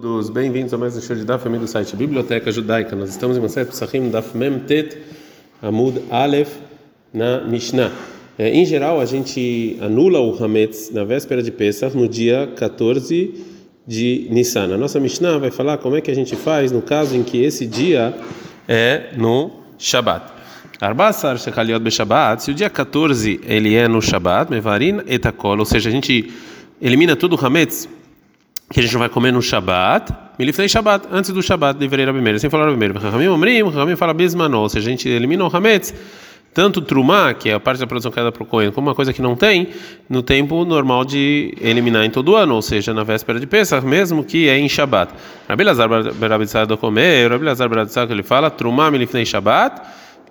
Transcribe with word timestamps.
Todos 0.00 0.30
bem-vindos 0.30 0.72
a 0.72 0.78
mais 0.78 0.96
um 0.96 1.00
show 1.02 1.14
de 1.14 1.26
Daf 1.26 1.46
do 1.46 1.66
site 1.66 1.94
Biblioteca 1.94 2.50
Judaica. 2.50 2.96
Nós 2.96 3.10
estamos 3.10 3.36
em 3.36 3.40
Maset 3.40 3.66
Pesachim 3.68 4.08
Daf 4.08 4.34
Mem 4.34 4.60
Tet 4.60 4.96
Amud 5.60 6.00
Aleph 6.08 6.52
na 7.12 7.42
Mishnah. 7.42 7.92
É, 8.38 8.48
em 8.48 8.64
geral, 8.64 8.98
a 8.98 9.04
gente 9.04 9.76
anula 9.82 10.18
o 10.18 10.42
Hametz 10.42 10.90
na 10.90 11.04
véspera 11.04 11.42
de 11.42 11.50
Pesach 11.50 11.94
no 11.94 12.08
dia 12.08 12.50
14 12.56 13.44
de 13.86 14.26
Nissan. 14.30 14.72
A 14.74 14.78
nossa 14.78 14.98
Mishnah 14.98 15.36
vai 15.36 15.50
falar 15.50 15.76
como 15.76 15.96
é 15.96 16.00
que 16.00 16.10
a 16.10 16.14
gente 16.14 16.34
faz 16.34 16.72
no 16.72 16.80
caso 16.80 17.14
em 17.14 17.22
que 17.22 17.42
esse 17.42 17.66
dia 17.66 18.14
é 18.66 19.10
no 19.18 19.50
Shabat. 19.78 20.32
Arbasar 20.80 21.36
Shekaliot 21.36 21.84
Beshabat, 21.84 22.42
se 22.42 22.50
o 22.50 22.54
dia 22.54 22.70
14 22.70 23.38
ele 23.44 23.74
é 23.74 23.86
no 23.86 24.00
Shabat, 24.00 24.50
Mevarin 24.50 25.00
etakol, 25.06 25.58
ou 25.58 25.66
seja, 25.66 25.90
a 25.90 25.92
gente 25.92 26.32
elimina 26.80 27.14
todo 27.14 27.36
o 27.36 27.46
Hametz 27.46 27.86
que 28.72 28.78
a 28.78 28.82
gente 28.82 28.92
não 28.92 29.00
vai 29.00 29.08
comer 29.08 29.32
no 29.32 29.42
Shabat, 29.42 30.12
milifnei 30.38 30.68
Shabat, 30.68 31.08
antes 31.10 31.30
do 31.32 31.42
Shabat, 31.42 31.78
deveria 31.78 32.12
primeiro, 32.12 32.38
sem 32.38 32.48
falar 32.48 32.68
primeiro. 32.68 32.96
Ramim 32.98 33.26
Omrim, 33.26 33.68
Ramim 33.68 33.96
fala 33.96 34.14
Bismanol, 34.14 34.68
se 34.68 34.78
a 34.78 34.80
gente 34.80 35.08
elimina 35.08 35.44
o 35.44 35.54
Hametz, 35.54 35.92
tanto 36.54 36.80
Trumá, 36.80 37.34
que 37.34 37.48
é 37.48 37.54
a 37.54 37.60
parte 37.60 37.80
da 37.80 37.86
produção 37.86 38.12
é 38.14 38.30
para 38.30 38.42
o 38.42 38.46
Cohen, 38.46 38.70
como 38.70 38.88
uma 38.88 38.94
coisa 38.94 39.12
que 39.12 39.20
não 39.20 39.34
tem, 39.34 39.68
no 40.08 40.22
tempo 40.22 40.64
normal 40.64 41.04
de 41.04 41.52
eliminar 41.60 42.04
em 42.04 42.10
todo 42.10 42.36
ano, 42.36 42.54
ou 42.54 42.62
seja, 42.62 42.94
na 42.94 43.02
véspera 43.02 43.40
de 43.40 43.46
Pesach, 43.46 43.84
mesmo 43.84 44.22
que 44.22 44.48
é 44.48 44.56
em 44.56 44.68
Shabat. 44.68 45.12
Rabi 45.48 45.64
Lazar 45.64 45.88
Berabitzad 46.14 46.68
do 46.68 46.76
comer, 46.76 47.30
Rabi 47.30 47.44
Lazar 47.44 47.68
Berabitzad 47.68 48.06
que 48.06 48.12
ele 48.12 48.22
fala, 48.22 48.50
Trumá 48.50 48.88
milifnei 48.90 49.24
Shabat, 49.24 49.80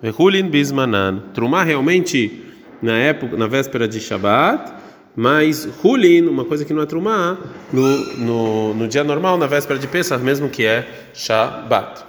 Vehulin 0.02 0.48
Bismanan. 0.48 1.24
Trumá 1.34 1.62
realmente, 1.62 2.42
na 2.82 2.96
época, 2.96 3.36
na 3.36 3.46
véspera 3.46 3.86
de 3.86 4.00
Shabat, 4.00 4.72
mas 5.16 5.68
Hulin, 5.82 6.26
uma 6.28 6.44
coisa 6.44 6.64
que 6.64 6.72
não 6.72 6.82
é 6.82 6.86
Trumá, 6.86 7.38
no, 7.72 8.16
no, 8.16 8.74
no 8.74 8.88
dia 8.88 9.02
normal, 9.02 9.36
na 9.36 9.46
véspera 9.46 9.78
de 9.78 9.86
Pesach, 9.86 10.22
mesmo 10.22 10.48
que 10.48 10.64
é 10.64 10.86
Shabat. 11.12 12.04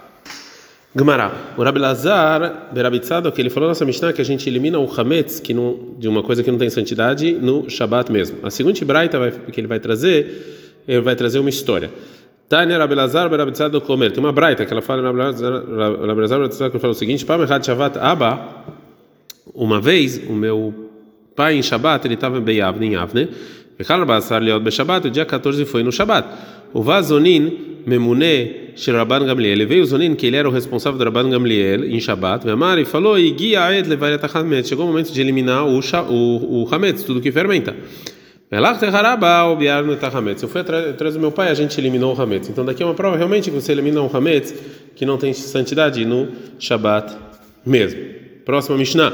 Gemara, 0.93 1.31
o 1.57 1.63
Rabi 1.63 1.79
Lazar, 1.79 2.69
Berabitzado, 2.73 3.31
que 3.31 3.41
ele 3.41 3.49
falou 3.49 3.67
na 3.67 3.71
nossa 3.71 3.85
Mishnah 3.85 4.11
que 4.11 4.21
a 4.21 4.25
gente 4.25 4.49
elimina 4.49 4.77
o 4.77 4.91
Hametz, 4.91 5.39
que 5.39 5.53
não, 5.53 5.95
de 5.97 6.07
uma 6.07 6.21
coisa 6.21 6.43
que 6.43 6.51
não 6.51 6.57
tem 6.57 6.69
santidade, 6.69 7.31
no 7.31 7.69
Shabat 7.69 8.11
mesmo. 8.11 8.39
A 8.43 8.49
segunda 8.49 8.83
Braita 8.83 9.31
que 9.51 9.59
ele 9.59 9.67
vai 9.67 9.79
trazer, 9.79 10.81
ele 10.85 10.99
vai 10.99 11.15
trazer 11.15 11.39
uma 11.39 11.49
história. 11.49 11.89
Tânia 12.49 12.77
Rabi 12.77 12.93
Lazar, 12.93 13.29
Berabitzado, 13.29 13.79
comer. 13.79 14.11
Tem 14.11 14.21
uma 14.21 14.33
Braita 14.33 14.65
que 14.65 14.73
ela 14.73 14.81
fala, 14.81 15.01
Rabi 15.01 15.17
Lazar, 15.17 15.61
Berabitzado, 15.61 16.69
que 16.69 16.77
fala 16.77 16.91
o 16.91 16.95
seguinte, 16.95 17.25
Pam 17.25 17.47
Shavat 17.47 17.97
Abba, 17.97 18.65
uma 19.53 19.79
vez, 19.79 20.21
o 20.27 20.33
meu 20.33 20.80
pai 21.35 21.57
em 21.57 21.61
Shabat, 21.61 22.05
ele 22.05 22.15
estava 22.15 22.37
em 22.37 22.41
Beyavne, 22.41 22.87
em 22.87 22.95
Avne. 22.95 23.29
Vechal 23.77 24.05
Basar 24.05 24.41
Liot 24.41 24.63
Beshabat, 24.63 25.07
o 25.07 25.11
dia 25.11 25.25
14 25.25 25.65
foi 25.65 25.83
no 25.83 25.91
Shabat. 25.91 26.27
O 26.73 26.81
Vazonin 26.83 27.71
Memune 27.85 28.73
Shiraban 28.75 29.25
Gamliel. 29.25 29.53
Ele 29.53 29.65
veio 29.65 29.83
o 29.83 29.85
Zonin, 29.85 30.15
que 30.15 30.27
ele 30.27 30.37
era 30.37 30.47
o 30.47 30.51
responsável 30.51 30.97
do 30.97 31.03
Rabban 31.03 31.29
Gamliel, 31.29 31.85
em 31.85 31.99
Shabat. 31.99 32.45
Vemar 32.45 32.77
e 32.77 32.85
falou: 32.85 33.17
E 33.17 33.31
guia 33.31 33.71
Ed 33.75 33.89
levar 33.89 34.19
Hametz. 34.33 34.69
Chegou 34.69 34.85
o 34.85 34.87
momento 34.87 35.11
de 35.11 35.19
eliminar 35.19 35.65
o, 35.65 35.79
o, 35.79 36.63
o 36.63 36.67
Hametz, 36.73 37.03
tudo 37.03 37.19
que 37.21 37.31
fermenta. 37.31 37.75
Eu 40.43 40.49
fui 40.49 40.59
atrás 40.61 41.13
do 41.13 41.19
meu 41.21 41.31
pai, 41.31 41.49
a 41.49 41.53
gente 41.53 41.79
eliminou 41.79 42.13
o 42.13 42.21
Hametz. 42.21 42.49
Então 42.49 42.65
daqui 42.65 42.83
é 42.83 42.85
uma 42.85 42.93
prova 42.93 43.15
realmente 43.15 43.49
que 43.49 43.55
você 43.55 43.71
elimina 43.71 44.01
o 44.01 44.09
Hametz 44.15 44.53
que 44.93 45.05
não 45.05 45.17
tem 45.17 45.31
santidade 45.31 46.03
no 46.03 46.27
Shabat 46.59 47.15
mesmo. 47.65 47.99
Próxima 48.43 48.77
Mishnah. 48.77 49.13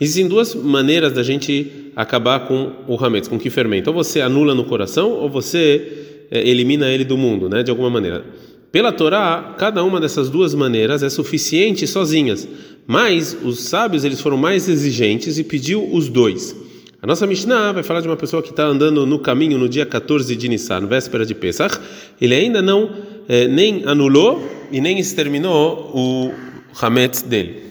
Existem 0.00 0.26
duas 0.26 0.54
maneiras 0.54 1.12
da 1.12 1.22
gente 1.22 1.92
acabar 1.94 2.46
com 2.46 2.72
o 2.88 2.96
hametz, 2.96 3.28
com 3.28 3.38
que 3.38 3.50
fermento. 3.50 3.90
Ou 3.90 3.94
você 3.94 4.20
anula 4.20 4.54
no 4.54 4.64
coração, 4.64 5.10
ou 5.10 5.28
você 5.28 6.26
é, 6.30 6.48
elimina 6.48 6.88
ele 6.88 7.04
do 7.04 7.18
mundo, 7.18 7.48
né, 7.48 7.62
de 7.62 7.70
alguma 7.70 7.90
maneira. 7.90 8.24
Pela 8.72 8.92
Torá, 8.92 9.56
cada 9.58 9.82
uma 9.84 10.00
dessas 10.00 10.30
duas 10.30 10.54
maneiras 10.54 11.02
é 11.02 11.10
suficiente 11.10 11.86
sozinhas, 11.86 12.48
mas 12.86 13.36
os 13.42 13.64
sábios 13.64 14.04
eles 14.04 14.20
foram 14.20 14.36
mais 14.36 14.68
exigentes 14.68 15.38
e 15.38 15.44
pediu 15.44 15.86
os 15.92 16.08
dois. 16.08 16.56
A 17.02 17.06
nossa 17.06 17.26
Mishnah 17.26 17.72
vai 17.72 17.82
falar 17.82 18.00
de 18.00 18.08
uma 18.08 18.16
pessoa 18.16 18.42
que 18.42 18.50
está 18.50 18.64
andando 18.64 19.04
no 19.04 19.18
caminho 19.18 19.58
no 19.58 19.68
dia 19.68 19.84
14 19.84 20.36
de 20.36 20.48
Nissan, 20.48 20.86
véspera 20.86 21.26
de 21.26 21.34
Pesach. 21.34 21.78
Ele 22.20 22.34
ainda 22.34 22.62
não 22.62 22.90
é, 23.28 23.48
nem 23.48 23.82
anulou 23.86 24.46
e 24.70 24.80
nem 24.80 24.98
exterminou 24.98 25.90
o 25.94 26.32
hametz 26.80 27.22
dele. 27.22 27.69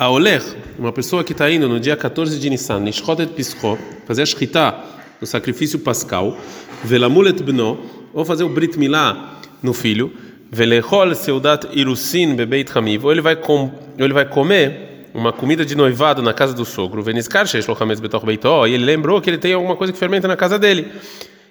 A 0.00 0.08
Oler, 0.10 0.40
uma 0.78 0.92
pessoa 0.92 1.24
que 1.24 1.32
está 1.32 1.50
indo 1.50 1.68
no 1.68 1.80
dia 1.80 1.96
14 1.96 2.38
de 2.38 2.48
Nissan, 2.48 2.78
Nishchotet 2.78 3.32
Pischo, 3.32 3.76
fazer 4.06 4.22
a 4.22 4.26
Shkita, 4.26 4.72
o 5.20 5.26
sacrifício 5.26 5.76
pascal, 5.80 6.38
Velamulet 6.84 7.42
Bno, 7.42 7.80
ou 8.14 8.24
fazer 8.24 8.44
o 8.44 8.48
Brit 8.48 8.78
Milá 8.78 9.40
no 9.60 9.74
filho, 9.74 10.12
Velechol 10.52 11.12
Seudat 11.16 11.66
Irusin 11.72 12.36
Bebeit 12.36 12.70
Hamiv, 12.78 13.06
ou 13.06 13.10
ele 13.10 13.20
vai, 13.20 13.34
com, 13.34 13.72
ele 13.98 14.12
vai 14.12 14.24
comer 14.24 15.08
uma 15.12 15.32
comida 15.32 15.66
de 15.66 15.74
noivado 15.74 16.22
na 16.22 16.32
casa 16.32 16.54
do 16.54 16.64
sogro, 16.64 17.02
Veniskar 17.02 17.48
Shesh 17.48 17.66
Lochametz 17.66 17.98
Betoch 17.98 18.24
Beitó, 18.24 18.68
e 18.68 18.74
ele 18.74 18.84
lembrou 18.84 19.20
que 19.20 19.28
ele 19.28 19.38
tem 19.38 19.52
alguma 19.52 19.74
coisa 19.74 19.92
que 19.92 19.98
fermenta 19.98 20.28
na 20.28 20.36
casa 20.36 20.60
dele. 20.60 20.92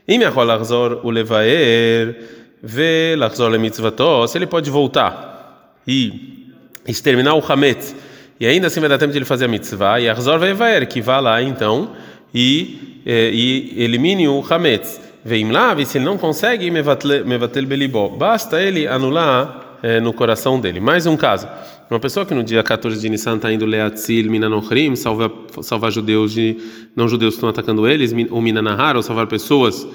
E 0.07 0.17
Miachol 0.17 0.45
Lachzor 0.45 1.05
Ulevaer, 1.05 2.15
Velachzor 2.63 3.49
Lemitzvató, 3.49 4.25
se 4.25 4.37
ele 4.37 4.47
pode 4.47 4.71
voltar 4.71 5.73
e 5.85 6.47
exterminar 6.87 7.35
o 7.35 7.43
Hametz, 7.45 8.06
e 8.39 8.45
ainda 8.45 8.67
assim 8.67 8.79
vai 8.79 8.89
dar 8.89 8.97
tempo 8.97 9.11
de 9.11 9.17
ele 9.17 9.25
fazer 9.25 9.45
a 9.45 9.47
mitzvah, 9.47 9.99
e 9.99 10.07
a 10.07 10.11
Arzor 10.11 10.39
vai 10.39 10.85
que 10.85 11.01
vá 11.01 11.19
lá 11.19 11.41
então 11.41 11.91
e, 12.33 13.01
e, 13.05 13.73
e 13.75 13.83
elimine 13.83 14.27
o 14.27 14.43
Hametz. 14.47 15.01
Vem 15.25 15.51
lá, 15.51 15.75
e 15.77 15.85
se 15.85 15.97
ele 15.97 16.05
não 16.05 16.17
consegue, 16.17 16.69
mevatel 16.71 17.65
belibó. 17.65 18.07
Basta 18.07 18.61
ele 18.61 18.87
anular 18.87 19.79
é, 19.83 19.99
no 19.99 20.13
coração 20.13 20.59
dele. 20.59 20.79
Mais 20.79 21.05
um 21.05 21.17
caso. 21.17 21.47
Uma 21.89 21.99
pessoa 21.99 22.25
que 22.25 22.33
no 22.33 22.43
dia 22.43 22.63
14 22.63 22.99
de 22.99 23.09
Nissan 23.09 23.35
está 23.37 23.51
indo 23.51 23.65
leatzil 23.65 24.29
minanochrim, 24.29 24.95
salvar, 24.95 25.29
salvar 25.61 25.91
judeus 25.91 26.31
de 26.31 26.57
não 26.95 27.07
judeus 27.07 27.33
que 27.33 27.37
estão 27.37 27.49
atacando 27.49 27.87
eles, 27.87 28.13
ou 28.29 28.41
minanahar, 28.41 28.95
ou 28.95 29.03
salvar 29.03 29.27
pessoas 29.27 29.87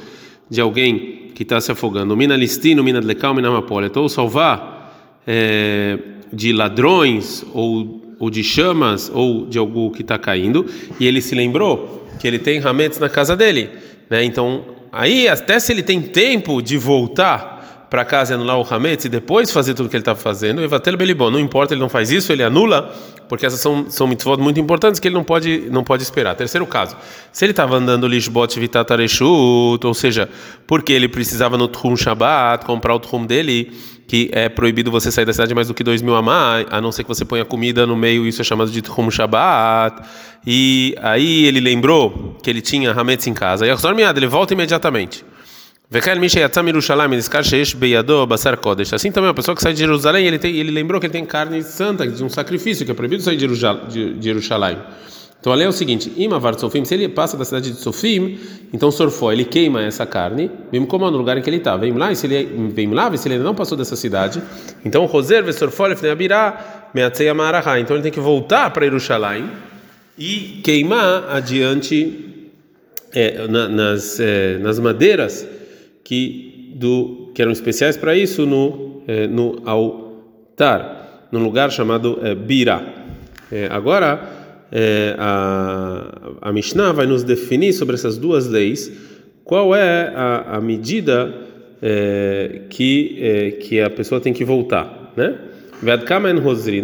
de 0.51 0.61
alguém 0.61 1.31
que 1.35 1.45
está 1.45 1.61
se 1.61 1.73
afogando. 1.73 2.17
Mina 2.17 2.37
listino, 2.37 2.83
mina 2.83 3.01
dlekal, 3.01 3.35
mina 3.35 3.51
mapolet. 3.51 3.97
Ou 3.99 4.09
salvar 4.09 5.23
é, 5.27 5.99
de 6.33 6.53
ladrões 6.53 7.45
ou 7.55 8.02
ou 8.22 8.31
de 8.31 8.44
chamas 8.44 9.10
ou 9.12 9.47
de 9.47 9.59
algo 9.59 9.91
que 9.91 10.03
está 10.03 10.16
caindo, 10.16 10.65
e 11.00 11.09
ele 11.09 11.21
se 11.21 11.34
lembrou 11.34 12.06
que 12.21 12.28
ele 12.28 12.38
tem 12.38 12.60
hametz 12.65 13.00
na 13.00 13.09
casa 13.09 13.37
dele, 13.37 13.69
né? 14.09 14.22
Então, 14.22 14.65
aí 14.93 15.27
até 15.27 15.59
se 15.59 15.72
ele 15.72 15.83
tem 15.83 16.00
tempo 16.00 16.62
de 16.62 16.78
voltar 16.78 17.88
para 17.91 18.05
casa 18.05 18.32
e 18.32 18.34
anular 18.37 18.61
o 18.61 18.62
hametz 18.75 19.06
e 19.06 19.09
depois 19.09 19.50
fazer 19.50 19.75
tudo 19.75 19.88
que 19.88 19.97
ele 19.97 20.03
está 20.03 20.15
fazendo, 20.15 20.62
Evatel 20.62 20.97
Belibon, 20.97 21.32
não 21.32 21.41
importa, 21.41 21.75
ele 21.75 21.81
não 21.81 21.88
faz 21.88 22.12
isso, 22.12 22.32
ele 22.32 22.44
anula, 22.44 22.94
porque 23.28 23.44
essas 23.44 23.59
são, 23.59 23.91
são 23.91 24.06
mitzvot 24.06 24.37
muito 24.38 24.61
importantes 24.61 25.00
que 25.00 25.09
ele 25.09 25.16
não 25.16 25.25
pode, 25.25 25.69
não 25.72 25.82
pode 25.82 26.05
esperar. 26.05 26.37
Terceiro 26.37 26.65
caso, 26.65 26.97
se 27.32 27.44
ele 27.44 27.50
estava 27.50 27.75
andando 27.75 28.06
lishbot 28.06 28.59
vitatareshut, 28.59 29.84
ou 29.84 29.94
seja, 29.94 30.28
porque 30.65 30.93
ele 30.93 31.09
precisava 31.09 31.59
no 31.59 31.66
Tchum 31.66 31.97
Shabbat 31.97 32.65
comprar 32.65 32.94
o 32.94 33.00
Tchum 33.00 33.27
dele, 33.27 33.72
que 34.07 34.31
é 34.33 34.49
proibido 34.49 34.91
você 34.91 35.11
sair 35.11 35.25
da 35.25 35.33
cidade 35.33 35.55
mais 35.55 35.69
do 35.69 35.75
que 35.75 35.83
dois 35.83 36.03
mil 36.03 36.15
amar, 36.15 36.67
a 36.71 36.81
não 36.81 36.93
ser 36.93 37.03
que 37.03 37.09
você 37.09 37.25
ponha 37.25 37.45
comida 37.45 37.87
no 37.87 37.97
meio, 37.97 38.27
isso 38.27 38.43
é 38.43 38.45
chamado 38.45 38.71
de 38.71 38.83
Tchum 38.83 39.11
Shabbat. 39.11 40.03
E 40.47 40.95
aí 41.01 41.45
ele 41.47 41.61
lembrou 41.61 42.37
que 42.43 42.51
ele 42.51 42.61
tinha 42.61 42.91
Hametz 42.93 43.27
em 43.27 43.35
casa. 43.35 43.67
E 43.67 43.71
ele 43.71 44.27
volta 44.27 44.53
imediatamente. 44.55 45.25
Assim 48.95 49.12
também 49.12 49.31
a 49.31 49.35
pessoa 49.35 49.55
que 49.55 49.61
sai 49.62 49.75
de 49.75 49.81
Jerusalém, 49.81 50.27
ele, 50.27 50.39
tem, 50.39 50.57
ele 50.57 50.71
lembrou 50.71 50.99
que 50.99 51.07
ele 51.07 51.12
tem 51.12 51.25
carne 51.27 51.62
santa, 51.62 52.07
de 52.07 52.25
um 52.25 52.31
sacrifício, 52.31 52.87
que 52.87 52.91
é 52.91 52.95
proibido 52.95 53.23
sair 53.23 53.37
de 53.37 54.17
Jerusalém. 54.23 54.79
Então 55.43 55.53
a 55.53 55.57
lei 55.57 55.67
é 55.67 55.69
o 55.69 55.73
seguinte: 55.73 56.13
Imavar 56.17 56.57
Sofim, 56.57 56.85
se 56.85 56.95
ele 56.95 57.09
passa 57.09 57.37
da 57.37 57.45
cidade 57.45 57.73
de 57.73 57.77
Sofim, 57.77 58.39
então 58.73 58.93
sorfó, 58.93 59.33
ele 59.33 59.45
queima 59.45 59.83
essa 59.83 60.07
carne, 60.07 60.49
mesmo 60.71 60.87
como 60.87 61.11
no 61.11 61.19
lugar 61.19 61.37
em 61.37 61.43
que 61.43 61.51
ele 61.51 61.57
está. 61.57 61.77
Vem 61.77 61.93
lá, 61.93 62.12
e 62.12 62.17
se 62.17 62.29
ele 62.29 62.71
vem 62.73 62.89
lá, 62.93 63.15
se 63.17 63.29
ele 63.29 63.39
não 63.39 63.53
passou 63.53 63.77
dessa 63.77 63.97
cidade, 63.97 64.41
então 64.85 65.05
Roser 65.05 65.43
Vesorfó, 65.43 65.87
Abirá, 65.87 66.91
Meatzei 66.94 67.29
Amarahá. 67.29 67.81
Então 67.81 67.97
ele 67.97 68.05
tem 68.05 68.12
que 68.12 68.21
voltar 68.21 68.71
para 68.71 68.85
Jerusalém 68.85 69.50
e 70.17 70.61
queimar 70.62 71.29
adiante 71.29 72.47
é, 73.12 73.45
na, 73.49 73.69
nas, 73.69 74.21
é, 74.21 74.59
nas 74.59 74.79
madeiras 74.79 75.45
que, 76.05 76.73
do, 76.77 77.33
que 77.35 77.43
eram 77.43 77.50
especiais 77.50 77.97
para 77.97 78.17
isso 78.17 78.47
no, 78.47 79.03
é, 79.09 79.27
no 79.27 79.61
altar, 79.65 81.27
num 81.33 81.43
lugar 81.43 81.73
chamado 81.73 82.21
é, 82.23 82.33
Birá. 82.33 82.81
É, 83.50 83.67
agora 83.73 84.42
é, 84.73 85.15
a, 85.19 86.19
a 86.41 86.53
Mishnah 86.53 86.93
vai 86.93 87.07
nos 87.07 87.23
definir 87.23 87.75
sobre 87.75 87.95
essas 87.95 88.17
duas 88.17 88.49
leis 88.49 88.91
qual 89.45 89.75
é 89.75 90.13
a, 90.15 90.57
a 90.57 90.61
medida 90.61 91.35
é, 91.83 92.63
que, 92.71 93.19
é, 93.21 93.51
que 93.51 93.81
a 93.81 93.91
pessoa 93.91 94.21
tem 94.21 94.33
que 94.33 94.45
voltar, 94.45 95.13
né? 95.17 95.37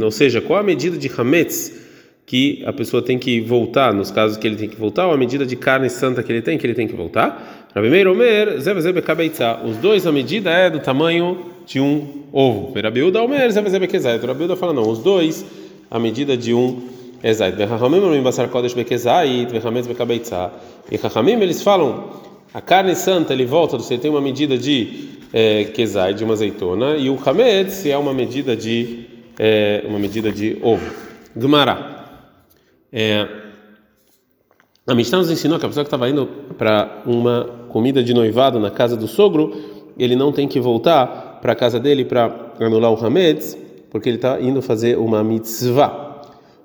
Ou 0.02 0.10
seja, 0.10 0.40
qual 0.40 0.58
a 0.58 0.62
medida 0.62 0.98
de 0.98 1.10
Hametz 1.16 1.86
que 2.26 2.62
a 2.66 2.72
pessoa 2.72 3.00
tem 3.00 3.18
que 3.18 3.40
voltar, 3.40 3.94
nos 3.94 4.10
casos 4.10 4.36
que 4.36 4.46
ele 4.46 4.56
tem 4.56 4.68
que 4.68 4.76
voltar, 4.76 5.06
ou 5.06 5.14
a 5.14 5.16
medida 5.16 5.46
de 5.46 5.56
carne 5.56 5.88
santa 5.88 6.22
que 6.22 6.30
ele 6.30 6.42
tem, 6.42 6.58
que 6.58 6.66
ele 6.66 6.74
tem 6.74 6.86
que 6.86 6.94
voltar? 6.94 7.70
Rabi 7.74 8.06
Omer, 8.06 8.60
Zeb 8.60 8.80
Zeb 8.80 9.00
Kabeitza. 9.00 9.60
Os 9.64 9.76
dois, 9.76 10.06
a 10.06 10.12
medida 10.12 10.50
é 10.50 10.68
do 10.68 10.80
tamanho 10.80 11.38
de 11.64 11.80
um 11.80 12.24
ovo. 12.32 12.74
Rabi 12.78 13.02
Uda 13.02 13.22
Omer, 13.22 13.50
Zeb 13.52 13.68
Zeb 13.68 13.86
Kezait. 13.86 14.26
Rabi 14.26 14.44
Uda 14.44 14.56
fala, 14.56 14.74
não, 14.74 14.90
os 14.90 14.98
dois, 14.98 15.46
a 15.90 15.98
medida 15.98 16.36
de 16.36 16.52
um 16.52 16.97
Ezait. 17.22 17.54
Vechachamim 17.56 18.02
Omrim 18.02 18.22
Basar 18.22 18.48
Kodesh 18.48 18.74
Bekezait, 18.74 19.50
Vechametz 19.50 19.86
Bekabeitza. 19.86 20.52
E 20.90 20.98
Chachamim, 20.98 21.40
eles 21.40 21.62
falam, 21.62 22.10
a 22.54 22.60
carne 22.60 22.94
santa, 22.94 23.32
ele 23.32 23.44
volta, 23.44 23.76
você 23.76 23.98
tem 23.98 24.10
uma 24.10 24.20
medida 24.20 24.56
de 24.56 25.18
é, 25.32 25.64
Kezait, 25.64 26.16
de 26.16 26.24
uma 26.24 26.34
azeitona, 26.34 26.96
e 26.96 27.10
o 27.10 27.18
Hametz 27.24 27.84
é 27.86 27.96
uma 27.96 28.14
medida 28.14 28.56
de, 28.56 29.06
é, 29.38 29.84
uma 29.86 29.98
medida 29.98 30.32
de 30.32 30.58
ovo. 30.62 30.90
Gmará. 31.36 32.06
É, 32.92 33.28
a 34.86 34.94
Mishnah 34.94 35.18
nos 35.18 35.30
ensinou 35.30 35.58
que 35.58 35.66
a 35.66 35.68
pessoa 35.68 35.84
que 35.84 35.88
estava 35.88 36.08
indo 36.08 36.26
para 36.56 37.02
uma 37.04 37.44
comida 37.68 38.02
de 38.02 38.14
noivado 38.14 38.58
na 38.58 38.70
casa 38.70 38.96
do 38.96 39.06
sogro, 39.06 39.54
ele 39.98 40.16
não 40.16 40.32
tem 40.32 40.48
que 40.48 40.58
voltar 40.58 41.38
para 41.42 41.52
a 41.52 41.56
casa 41.56 41.78
dele 41.78 42.04
para 42.04 42.54
anular 42.58 42.90
o 42.90 43.04
Hametz, 43.04 43.58
porque 43.90 44.08
ele 44.08 44.16
está 44.16 44.40
indo 44.40 44.62
fazer 44.62 44.96
uma 44.96 45.22
mitzvah. 45.22 46.07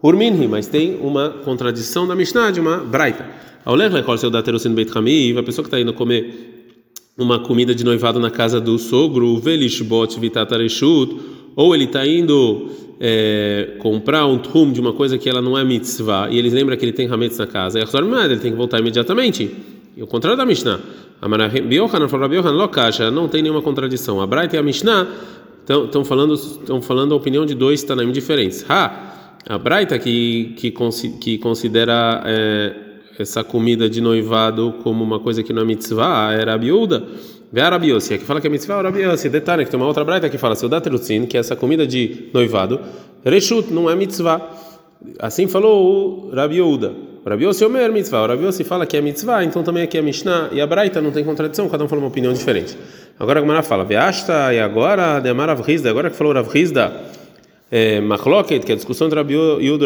Urminhi, 0.03 0.49
mas 0.49 0.67
tem 0.67 0.97
uma 1.01 1.29
contradição 1.29 2.05
da 2.05 2.13
Mishnah 2.13 2.51
de 2.51 2.59
uma 2.59 2.77
braita. 2.77 3.25
Ao 3.63 3.73
ler 3.73 3.89
lekol 3.89 4.17
seu 4.17 4.29
daterosin 4.29 4.73
beit 4.73 4.91
hamiv, 4.93 5.37
a 5.37 5.43
pessoa 5.43 5.63
que 5.63 5.67
está 5.67 5.79
indo 5.79 5.93
comer 5.93 6.73
uma 7.17 7.39
comida 7.39 7.73
de 7.73 7.85
noivado 7.85 8.19
na 8.19 8.29
casa 8.29 8.59
do 8.59 8.77
sogro, 8.77 9.37
velishbot 9.37 10.19
vitatareshut, 10.19 11.15
ou 11.55 11.73
ele 11.73 11.85
está 11.85 12.05
indo 12.05 12.69
é, 12.99 13.77
comprar 13.79 14.25
um 14.25 14.37
trum 14.39 14.73
de 14.73 14.81
uma 14.81 14.91
coisa 14.91 15.17
que 15.17 15.29
ela 15.29 15.41
não 15.41 15.57
é 15.57 15.63
mitzvah 15.63 16.29
e 16.29 16.37
eles 16.37 16.51
lembram 16.51 16.75
que 16.75 16.83
ele 16.83 16.91
tem 16.91 17.07
hametz 17.07 17.37
na 17.37 17.47
casa, 17.47 17.79
ele 17.79 18.39
tem 18.39 18.51
que 18.51 18.57
voltar 18.57 18.79
imediatamente. 18.79 19.49
E 19.95 20.03
o 20.03 20.07
contrário 20.07 20.37
da 20.37 20.45
Mishnah. 20.45 20.79
Não 23.11 23.27
tem 23.29 23.41
nenhuma 23.41 23.61
contradição. 23.61 24.19
A 24.19 24.27
Braita 24.27 24.57
e 24.57 24.59
a 24.59 24.63
Mishnah 24.63 25.07
estão 25.85 26.03
falando, 26.03 26.35
falando 26.81 27.13
a 27.13 27.15
opinião 27.15 27.45
de 27.45 27.55
dois 27.55 27.81
Tanaim 27.83 28.11
diferentes. 28.11 28.65
Ha, 28.67 29.13
a 29.47 29.57
Braita 29.57 29.99
que, 29.99 30.53
que, 30.57 30.71
que 31.19 31.37
considera 31.37 32.23
é, 32.25 32.73
essa 33.19 33.43
comida 33.43 33.89
de 33.89 33.99
noivado 33.99 34.75
como 34.83 35.03
uma 35.03 35.19
coisa 35.19 35.43
que 35.43 35.51
não 35.51 35.63
é 35.63 35.65
mitzvah 35.65 36.33
era 36.33 36.53
a 36.53 36.57
biúda. 36.57 37.03
Vê 37.51 37.61
a 37.61 37.79
que 37.79 38.17
fala 38.19 38.41
que 38.41 38.47
é 38.47 38.49
mitzvah, 38.49 38.81
Rabiossi. 38.81 39.29
Detalhe 39.29 39.63
que 39.63 39.69
tem 39.69 39.79
uma 39.79 39.85
outra 39.85 40.03
braita 40.03 40.27
que 40.27 40.39
fala, 40.39 40.55
seu 40.55 40.67
datelutzin, 40.67 41.27
que 41.27 41.37
é 41.37 41.39
essa 41.39 41.55
comida 41.55 41.85
de 41.85 42.29
noivado, 42.33 42.79
reshut, 43.23 43.71
não 43.71 43.87
é 43.87 43.95
mitzvah. 43.95 44.41
Assim 45.19 45.47
falou 45.47 46.31
o 46.31 46.35
Rabiuda. 46.35 46.91
O 47.23 47.29
Rabiossi 47.29 47.63
Omer 47.63 47.91
mitzvah. 47.91 48.23
O 48.23 48.27
Rabiossi 48.27 48.63
fala 48.63 48.87
que 48.87 48.97
é 48.97 49.01
mitzvah, 49.01 49.43
então 49.43 49.61
também 49.61 49.83
aqui 49.83 49.99
é 49.99 50.01
Mishnah 50.01 50.49
e 50.51 50.61
a 50.61 50.65
braita 50.65 50.99
não 50.99 51.11
tem 51.11 51.23
contradição, 51.23 51.69
cada 51.69 51.83
um 51.83 51.87
fala 51.87 52.01
uma 52.01 52.07
opinião 52.07 52.33
diferente. 52.33 52.75
Agora 53.19 53.39
a 53.39 53.43
Gemara 53.43 53.61
fala, 53.61 53.83
Veasta, 53.83 54.51
e 54.51 54.59
agora, 54.59 55.19
de 55.19 55.29
Amar 55.29 55.49
Avrizda, 55.49 55.91
agora 55.91 56.09
que 56.09 56.15
falou 56.15 56.33
Rav 56.33 56.49
Rizda, 56.49 56.91
é, 57.75 57.99
Machloket, 57.99 58.63
que 58.63 58.71
é 58.71 58.73
a 58.73 58.75
discussão 58.75 59.07
entre 59.07 59.17
Rabi 59.17 59.33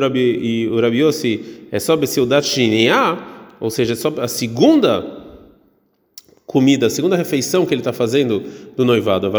Rabi, 0.02 0.20
e 0.20 0.68
o 0.68 0.82
Rabiossi 0.82 1.68
é 1.72 1.80
sobre 1.80 2.06
Seudat 2.06 2.46
Shiniá, 2.46 3.18
ou 3.62 3.70
seja, 3.70 3.94
é 3.94 3.96
sobre 3.96 4.22
a 4.22 4.28
segunda 4.28 5.27
comida, 6.48 6.88
a 6.88 6.90
segunda 6.90 7.18
refeição 7.18 7.66
que 7.66 7.74
ele 7.74 7.82
está 7.82 7.92
fazendo 7.92 8.42
do 8.74 8.86
noivado, 8.86 9.30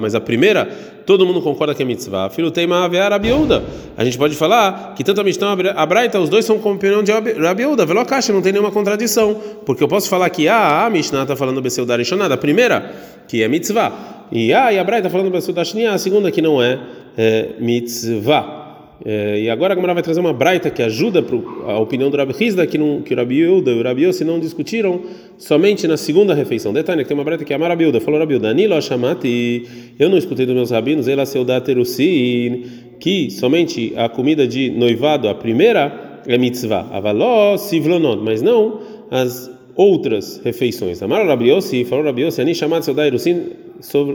mas 0.00 0.14
a 0.14 0.20
primeira, 0.20 0.64
todo 1.04 1.26
mundo 1.26 1.42
concorda 1.42 1.74
que 1.74 1.82
é 1.82 1.84
mitzvah. 1.84 2.30
Filho 2.30 2.52
tem 2.52 2.68
Rabiuda. 2.68 3.64
A 3.96 4.04
gente 4.04 4.16
pode 4.16 4.36
falar 4.36 4.94
que 4.94 5.02
tanto 5.02 5.20
a 5.20 5.24
Mishnah 5.24 5.56
a 5.74 5.86
Braita, 5.86 6.20
os 6.20 6.28
dois 6.28 6.44
são 6.44 6.60
com 6.60 6.74
opinião 6.74 7.02
de 7.02 7.10
Rabiuda. 7.10 7.84
Velo 7.84 8.06
não 8.32 8.40
tem 8.40 8.52
nenhuma 8.52 8.70
contradição, 8.70 9.34
porque 9.66 9.82
eu 9.82 9.88
posso 9.88 10.08
falar 10.08 10.30
que 10.30 10.46
ah, 10.46 10.86
a 10.86 10.90
Mishnah 10.90 11.22
está 11.22 11.34
falando 11.34 11.60
Beseuda 11.60 11.96
Rishonah, 11.96 12.32
a 12.32 12.36
primeira, 12.36 12.94
que 13.26 13.42
é 13.42 13.48
mitzvah, 13.48 14.28
e 14.30 14.54
ah, 14.54 14.72
e 14.72 14.78
a 14.78 14.84
Braita 14.84 15.08
está 15.08 15.18
falando 15.18 15.32
Beseuda 15.32 15.64
Shnia, 15.64 15.92
a 15.92 15.98
segunda 15.98 16.30
que 16.30 16.40
não 16.40 16.62
é, 16.62 16.78
é 17.18 17.48
mitzvah. 17.58 18.59
É, 19.04 19.40
e 19.40 19.48
agora 19.48 19.72
a 19.72 19.76
Gamara 19.76 19.94
vai 19.94 20.02
trazer 20.02 20.20
uma 20.20 20.32
braita 20.32 20.68
que 20.68 20.82
ajuda 20.82 21.22
pro, 21.22 21.64
a 21.66 21.78
opinião 21.78 22.10
do 22.10 22.16
Rabi 22.16 22.34
Hizda, 22.38 22.66
que, 22.66 22.76
não, 22.76 23.00
que 23.00 23.14
o 23.14 23.16
Rabi 23.16 23.38
Yuda 23.38 23.70
e 23.70 23.80
o 23.80 23.82
Rabi 23.82 24.04
Yossi 24.04 24.24
não 24.24 24.38
discutiram 24.38 25.00
somente 25.38 25.88
na 25.88 25.96
segunda 25.96 26.34
refeição. 26.34 26.72
Detalhe, 26.72 27.04
tem 27.04 27.16
uma 27.16 27.24
braita 27.24 27.44
que 27.44 27.52
é 27.52 27.56
a 27.56 27.58
Rabi 27.58 27.84
Yuda, 27.84 28.00
falou 28.00 28.20
Rabi 28.20 28.34
Yuda, 28.34 28.50
Anilo 28.50 28.80
Shamati, 28.80 29.94
eu 29.98 30.10
não 30.10 30.18
escutei 30.18 30.44
dos 30.44 30.54
meus 30.54 30.70
rabinos, 30.70 31.08
ela 31.08 31.24
seudaterusin, 31.24 32.64
que 32.98 33.30
somente 33.30 33.94
a 33.96 34.08
comida 34.08 34.46
de 34.46 34.70
noivado, 34.70 35.28
a 35.28 35.34
primeira, 35.34 36.20
é 36.26 36.36
mitzvah, 36.36 36.86
avaló 36.92 37.56
sivlonot, 37.56 38.22
mas 38.22 38.42
não 38.42 38.80
as 39.10 39.50
outras 39.74 40.42
refeições. 40.44 41.02
Amar 41.02 41.26
Rabi 41.26 41.48
Yossi, 41.48 41.86
falou 41.86 42.04
Rabi 42.04 42.22
Yossi, 42.22 42.42
ani 42.42 42.54
chamado 42.54 42.84
seudairusin, 42.84 43.44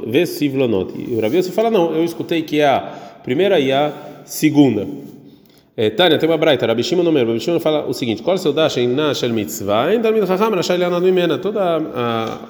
vê 0.06 0.28
sivlonot. 0.28 0.94
E 0.96 1.16
o 1.16 1.20
Rabi 1.20 1.38
Yossi 1.38 1.52
fala, 1.52 1.72
não, 1.72 1.96
eu 1.96 2.04
escutei 2.04 2.44
que 2.44 2.60
é 2.60 2.68
a 2.68 3.15
primeira 3.26 3.60
e 3.60 3.72
a 3.72 3.92
segunda. 4.24 4.88
É, 5.76 5.90
Tânia, 5.90 6.18
tem 6.20 6.30
uma 6.30 6.38
braita, 6.38 6.66
Rabi 6.68 6.84
Shimon 6.84 7.06
Omer, 7.06 7.28
Rabi 7.28 7.40
Shimon 7.40 7.60
fala 7.60 7.86
o 7.86 7.94
seguinte, 7.94 8.22
qual 8.22 8.38
seu 8.38 8.54
dash 8.54 8.78
em 8.78 8.88
Nashel 8.88 9.34
Mitzvah, 9.34 9.86
ainda 9.86 10.12
me 10.12 10.26
Chacham, 10.26 10.52
Rashai 10.52 10.78
Leonad 10.78 11.04
Mimena, 11.04 11.38
toda 11.40 11.82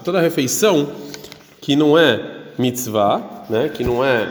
toda 0.04 0.20
a 0.20 0.22
refeição 0.22 0.88
que 1.62 1.76
não 1.76 1.98
é 1.98 2.20
mitzvah, 2.60 3.46
né, 3.50 3.72
que 3.74 3.84
não 3.84 4.06
é 4.06 4.30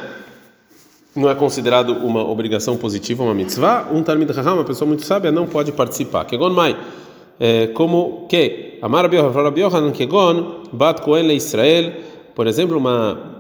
não 1.17 1.31
é 1.31 1.35
considerado 1.35 1.91
uma 2.05 2.23
obrigação 2.29 2.77
positiva, 2.77 3.25
uma 3.25 3.35
mitzvah, 3.35 3.89
um 3.91 4.03
Talmid 4.03 4.33
Chacham, 4.33 4.55
uma 4.55 4.65
pessoa 4.65 4.87
muito 4.87 5.05
sábia, 5.05 5.33
não 5.33 5.47
pode 5.47 5.73
participar. 5.73 6.27
Kegon 6.27 6.51
Mai, 6.51 6.77
é, 7.41 7.69
como 7.69 8.27
que? 8.29 8.79
Amar 8.83 9.11
Rabi 9.11 9.61
Yohanan 9.61 9.93
Kegon, 9.93 10.65
Bat 10.73 11.01
Kohen 11.03 11.27
Le 11.27 11.35
Israel, 11.35 11.93
por 12.35 12.47
exemplo, 12.47 12.79
uma 12.79 13.34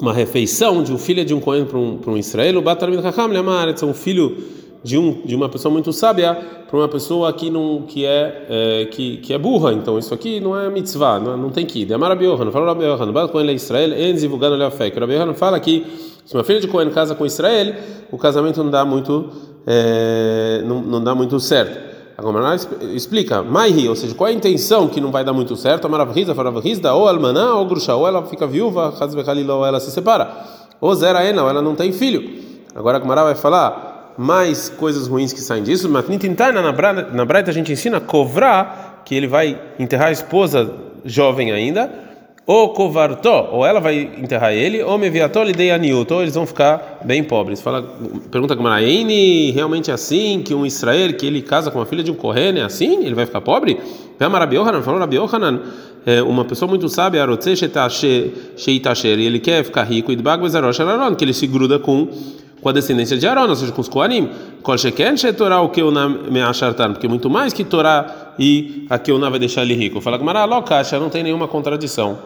uma 0.00 0.12
refeição 0.12 0.82
de 0.82 0.92
um 0.92 0.98
filho 0.98 1.24
de 1.24 1.34
um 1.34 1.40
cohen 1.40 1.64
para 1.64 1.78
um, 1.78 1.98
para 1.98 2.10
um 2.10 2.16
Israel, 2.16 2.58
o 2.58 2.62
Batalmid 2.62 3.02
Chacham 3.02 3.26
Lemaretz, 3.26 3.82
um 3.82 3.92
filho 3.92 4.36
de 4.82 4.96
um 4.96 5.20
de 5.24 5.36
uma 5.36 5.48
pessoa 5.48 5.70
muito 5.70 5.92
sábia 5.92 6.34
para 6.34 6.78
uma 6.78 6.88
pessoa 6.88 7.30
que 7.32 7.50
não 7.50 7.82
que 7.82 8.06
é, 8.06 8.46
é, 8.48 8.84
que, 8.86 9.18
que 9.18 9.32
é 9.32 9.38
burra. 9.38 9.72
Então 9.72 9.98
isso 9.98 10.14
aqui 10.14 10.40
não 10.40 10.58
é 10.58 10.70
mitzvah, 10.70 11.20
não, 11.20 11.36
não 11.36 11.50
tem 11.50 11.66
que 11.66 11.80
ir. 11.82 11.84
Demar 11.84 12.08
Rabi 12.08 12.24
Yohanan, 12.24 12.50
fala 12.50 12.66
Rabi 12.66 12.84
Yohanan, 12.84 13.12
Bat 13.12 13.30
Cohen 13.30 13.50
Israel, 13.52 13.92
Enzi 13.92 14.26
Vugano 14.26 14.56
Leafek. 14.56 14.98
Rabi 14.98 15.14
Yohanan 15.14 15.34
fala 15.34 15.60
que 15.60 15.84
se 16.24 16.34
uma 16.34 16.44
filha 16.44 16.60
de 16.60 16.68
Cohen 16.68 16.90
casa 16.90 17.14
com 17.14 17.26
Israel, 17.26 17.74
o 18.10 18.16
casamento 18.16 18.62
não 18.62 18.70
dá 18.70 18.84
muito 18.84 19.28
é, 19.66 20.62
não, 20.64 20.80
não 20.80 21.04
dá 21.04 21.14
muito 21.14 21.38
certo. 21.38 21.89
A 22.20 22.22
Gomará 22.22 22.54
explica, 22.94 23.42
Maihi, 23.42 23.88
ou 23.88 23.96
seja, 23.96 24.14
qual 24.14 24.28
é 24.28 24.32
a 24.32 24.34
intenção 24.34 24.88
que 24.88 25.00
não 25.00 25.10
vai 25.10 25.24
dar 25.24 25.32
muito 25.32 25.56
certo? 25.56 25.86
A 25.86 25.88
Maravriza, 25.88 26.34
Faravriza, 26.34 26.92
ou 26.92 27.08
Almaná, 27.08 27.54
ou 27.54 27.64
Grusha, 27.64 27.94
ou 27.94 28.06
ela 28.06 28.22
fica 28.26 28.46
viúva, 28.46 28.92
ou 29.48 29.64
ela 29.66 29.80
se 29.80 29.90
separa, 29.90 30.30
ou 30.78 30.94
Zera 30.94 31.24
Ena, 31.26 31.42
ou 31.42 31.48
ela 31.48 31.62
não 31.62 31.74
tem 31.74 31.92
filho. 31.92 32.42
Agora 32.74 32.98
a 32.98 33.00
Gomará 33.00 33.24
vai 33.24 33.34
falar 33.34 34.12
mais 34.18 34.68
coisas 34.68 35.06
ruins 35.06 35.32
que 35.32 35.40
saem 35.40 35.62
disso, 35.62 35.88
mas 35.88 36.04
na 37.10 37.24
Braita 37.24 37.50
a 37.50 37.54
gente 37.54 37.72
ensina 37.72 37.96
a 37.96 38.00
cobrar 38.02 39.00
que 39.02 39.14
ele 39.14 39.26
vai 39.26 39.58
enterrar 39.78 40.08
a 40.08 40.12
esposa 40.12 40.74
jovem 41.06 41.52
ainda, 41.52 41.90
ou 42.46 42.70
covartó, 42.70 43.50
ou 43.52 43.64
ela 43.64 43.78
vai 43.80 44.10
enterrar 44.18 44.52
ele, 44.52 44.82
ou 44.82 44.98
meviató 44.98 45.42
lhe 45.42 45.52
dei 45.52 45.70
aniuto, 45.70 46.14
ou 46.14 46.22
eles 46.22 46.34
vão 46.34 46.46
ficar 46.46 47.00
bem 47.04 47.22
pobres. 47.22 47.60
Fala, 47.60 47.82
pergunta 48.30 48.56
com 48.56 48.62
Maraine, 48.62 49.50
realmente 49.52 49.90
é 49.90 49.94
assim 49.94 50.42
que 50.44 50.54
um 50.54 50.66
Israel 50.66 51.12
que 51.14 51.26
ele 51.26 51.42
casa 51.42 51.70
com 51.70 51.80
a 51.80 51.86
filha 51.86 52.02
de 52.02 52.10
um 52.10 52.14
Kohen 52.14 52.58
é 52.58 52.62
assim? 52.62 53.04
Ele 53.04 53.14
vai 53.14 53.26
ficar 53.26 53.40
pobre? 53.40 53.78
Rabi 54.40 54.56
Yohanan 54.56 54.82
falou 54.82 54.98
Rabi 54.98 55.16
Yohanan, 55.16 55.60
é 56.04 56.22
uma 56.22 56.44
pessoa 56.44 56.68
muito 56.68 56.88
sábia, 56.88 57.20
e 59.18 59.26
ele 59.26 59.38
quer 59.38 59.62
ficar 59.62 59.84
rico, 59.84 60.10
e 60.10 60.16
que 61.14 61.24
ele 61.24 61.32
se 61.32 61.46
gruda 61.46 61.78
com 61.78 62.08
com 62.60 62.68
a 62.68 62.72
descendência 62.72 63.16
de 63.16 63.26
Aaron, 63.26 63.48
ou 63.48 63.56
seja, 63.56 63.72
com 63.72 63.80
os 63.80 63.88
Koanim. 63.88 64.30
Porque 66.92 67.08
muito 67.08 67.30
mais 67.30 67.52
que 67.52 67.64
Torá 67.64 68.34
e 68.38 68.86
a 68.88 68.98
Keuná 68.98 69.28
vai 69.28 69.38
deixar 69.38 69.62
ele 69.62 69.74
rico. 69.74 70.00
Fala 70.00 70.18
que 70.18 70.24
Maralokacha 70.24 70.98
não 70.98 71.08
tem 71.08 71.22
nenhuma 71.22 71.48
contradição. 71.48 72.18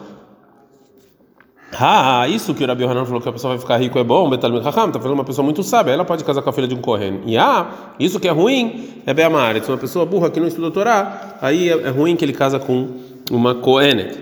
Ah, 1.77 2.27
isso 2.27 2.53
que 2.53 2.63
o 2.63 2.67
Rabi 2.67 2.85
Hanan 2.85 3.05
falou 3.05 3.21
que 3.21 3.27
a 3.27 3.33
pessoa 3.33 3.53
vai 3.53 3.59
ficar 3.59 3.77
rico 3.77 3.99
é 3.99 4.03
bom, 4.03 4.29
Betalmid 4.29 4.63
Raham, 4.63 4.91
tá 4.91 4.99
falando 4.99 5.15
uma 5.15 5.25
pessoa 5.25 5.43
muito 5.43 5.61
sábia, 5.61 5.91
ela 5.91 6.05
pode 6.05 6.23
casar 6.23 6.41
com 6.41 6.49
a 6.49 6.53
filha 6.53 6.67
de 6.67 6.75
um 6.75 6.79
Kohen. 6.79 7.21
E 7.25 7.37
ah, 7.37 7.67
isso 7.99 8.17
que 8.17 8.27
é 8.29 8.31
ruim 8.31 9.01
é 9.05 9.13
Beamaret, 9.13 9.67
uma 9.67 9.77
pessoa 9.77 10.05
burra 10.05 10.29
que 10.29 10.39
não 10.39 10.47
estuda 10.47 10.71
Torá, 10.71 11.37
aí 11.41 11.69
é, 11.69 11.73
é 11.73 11.89
ruim 11.89 12.15
que 12.15 12.23
ele 12.23 12.31
casa 12.31 12.59
com 12.59 12.87
uma 13.29 13.55
Kohenet. 13.55 14.17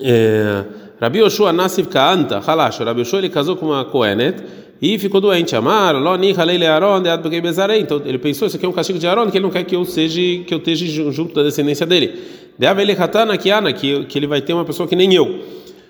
É, 0.00 0.64
Rabi 1.00 1.18
Yoshua 1.18 1.52
Nassiv 1.52 1.88
Kaanta, 1.88 2.40
Halash, 2.46 2.78
Rabi 2.78 3.00
Yoshua 3.00 3.18
ele 3.18 3.30
casou 3.30 3.56
com 3.56 3.66
uma 3.66 3.84
Kohenet 3.84 4.44
e 4.80 4.98
ficou 4.98 5.20
doente. 5.20 5.54
Amar, 5.54 5.94
Lo 5.94 6.16
Niha 6.16 6.42
Leile 6.44 6.66
Aaron, 6.66 7.02
Dead 7.02 7.20
Begei 7.20 7.40
Bezarei. 7.40 7.80
Então 7.80 8.00
ele 8.04 8.18
pensou, 8.18 8.46
isso 8.46 8.56
aqui 8.56 8.64
é 8.64 8.68
um 8.68 8.72
castigo 8.72 8.98
de 8.98 9.06
Aaron, 9.06 9.30
que 9.30 9.36
ele 9.36 9.44
não 9.44 9.50
quer 9.50 9.64
que 9.64 9.76
eu 9.76 9.84
seja 9.84 10.20
que 10.44 10.54
eu 10.54 10.58
esteja 10.58 11.10
junto 11.12 11.34
da 11.34 11.42
descendência 11.42 11.86
dele. 11.86 12.14
Deavele 12.58 12.92
Hatana 12.92 13.36
Kiana, 13.36 13.72
que 13.72 14.04
que 14.04 14.18
ele 14.18 14.26
vai 14.26 14.40
ter 14.40 14.52
uma 14.52 14.64
pessoa 14.64 14.88
que 14.88 14.96
nem 14.96 15.12
eu. 15.14 15.40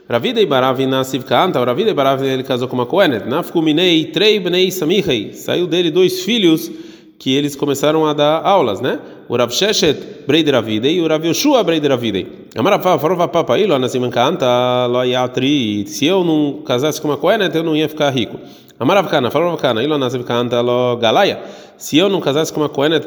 Ravida 0.09 0.41
Ibarav 0.41 0.85
Nassiv 0.87 1.23
Kaanta, 1.23 1.65
Ravida 1.65 1.91
Ibarav 1.91 2.21
ele 2.25 2.43
casou 2.43 2.67
com 2.67 2.75
uma 2.75 2.87
Kohenet. 2.87 3.29
Nafkuminei 3.29 4.07
Trei 4.07 4.41
Bnei 4.41 4.71
Samichei. 4.73 5.35
Saiu 5.35 5.69
dele 5.69 5.89
dois 5.91 6.23
filhos 6.23 6.69
que 7.17 7.33
eles 7.33 7.55
começaram 7.55 8.07
a 8.07 8.13
dar 8.13 8.41
aulas, 8.45 8.81
né? 8.81 8.99
O 9.29 9.37
Rav 9.37 9.53
Sheshet 9.53 10.25
Breider 10.27 10.55
Avidei 10.55 10.97
e 10.97 11.01
o 11.01 11.07
Rav 11.07 11.25
Yoshua 11.25 11.63
Breider 11.63 11.93
Avidei. 11.93 12.27
Amarafá, 12.57 12.99
farova 12.99 13.29
papa 13.29 13.55
aí, 13.55 13.67
lá 13.67 13.77
assim 13.77 14.01
canta, 14.11 14.47
lá 14.87 15.05
yatri. 15.05 15.87
Se 15.87 16.07
eu 16.07 16.25
não 16.25 16.63
casasse 16.65 17.01
com 17.01 17.07
uma 17.07 17.17
coena, 17.17 17.49
eu 17.53 17.63
não 17.63 17.77
ia 17.77 17.89
ficar 17.89 18.11
rico. 18.11 18.41
Amaravkana, 18.81 19.31
farova 19.31 19.57
kana, 19.59 19.83
ilo 19.83 19.99
nasce 19.99 20.19
canta, 20.25 20.61
lo 20.63 20.97
galaya. 20.97 21.39
Se 21.77 21.99
eu 21.99 22.09
não 22.09 22.21
casasse 22.21 22.53
com 22.53 22.61
uma 22.61 22.69
coenet, 22.69 23.07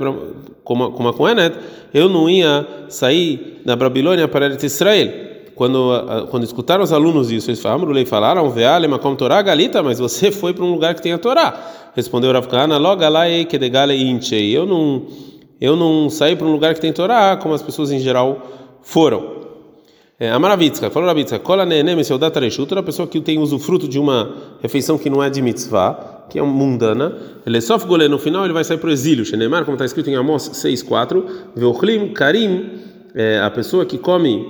com 0.63 0.73
uma, 0.73 0.91
com 0.91 0.99
uma 0.99 1.13
coenet, 1.13 1.55
eu 1.93 2.07
não 2.07 2.29
ia 2.29 2.65
sair 2.89 3.61
da 3.65 3.75
Babilônia 3.75 4.27
para 4.27 4.47
Israel 4.47 5.33
quando 5.55 6.27
quando 6.29 6.43
escutaram 6.43 6.83
os 6.83 6.91
alunos 6.91 7.31
isso, 7.31 7.49
eles 7.49 7.61
falaram, 7.61 8.05
falaram, 8.05 8.49
veale 8.49 8.87
makom 8.87 9.15
Torá 9.15 9.41
galita, 9.41 9.83
mas 9.83 9.99
você 9.99 10.31
foi 10.31 10.53
para 10.53 10.63
um 10.63 10.71
lugar 10.71 10.95
que 10.95 11.01
tem 11.01 11.13
a 11.13 11.17
Torá. 11.17 11.91
Respondeu 11.95 12.31
Rav 12.31 12.47
Kahana, 12.47 12.77
logo 12.77 13.07
lá 13.07 13.29
e 13.29 13.45
que 13.45 13.57
degale 13.57 13.95
inchei. 13.95 14.55
Eu 14.55 14.65
não 14.65 15.03
eu 15.61 15.75
não 15.75 16.09
saí 16.09 16.35
para 16.35 16.47
um 16.47 16.51
lugar 16.51 16.73
que 16.73 16.81
tem 16.81 16.91
Torá, 16.91 17.37
como 17.37 17.53
as 17.53 17.61
pessoas 17.61 17.91
em 17.91 17.99
geral 17.99 18.41
foram. 18.81 19.42
É, 20.23 20.29
Amaravitska, 20.29 20.89
falou 20.89 21.09
Ravitska, 21.09 21.37
cola 21.37 21.65
nenem 21.65 22.01
seu 22.01 22.17
datareshu, 22.17 22.65
toda 22.65 22.81
pessoa 22.81 23.05
que 23.05 23.19
tem 23.19 23.39
usufruto 23.39 23.89
de 23.89 23.99
uma 23.99 24.33
refeição 24.61 24.97
que 24.97 25.09
não 25.09 25.21
é 25.21 25.29
de 25.29 25.41
mitzvah, 25.41 26.27
que 26.29 26.39
é 26.39 26.41
mundana, 26.41 27.13
ele 27.45 27.57
é 27.57 27.59
só 27.59 27.77
golê 27.79 28.07
no 28.07 28.17
final, 28.17 28.45
ele 28.45 28.53
vai 28.53 28.63
sair 28.63 28.77
para 28.77 28.87
o 28.87 28.91
exílio. 28.93 29.25
Shenemar, 29.25 29.65
como 29.65 29.75
está 29.75 29.83
escrito 29.83 30.09
em 30.09 30.15
Amós 30.15 30.49
6:4, 30.53 31.25
veochlim 31.53 32.13
karim, 32.13 32.69
é, 33.13 33.41
a 33.41 33.51
pessoa 33.51 33.85
que 33.85 33.97
come 33.97 34.47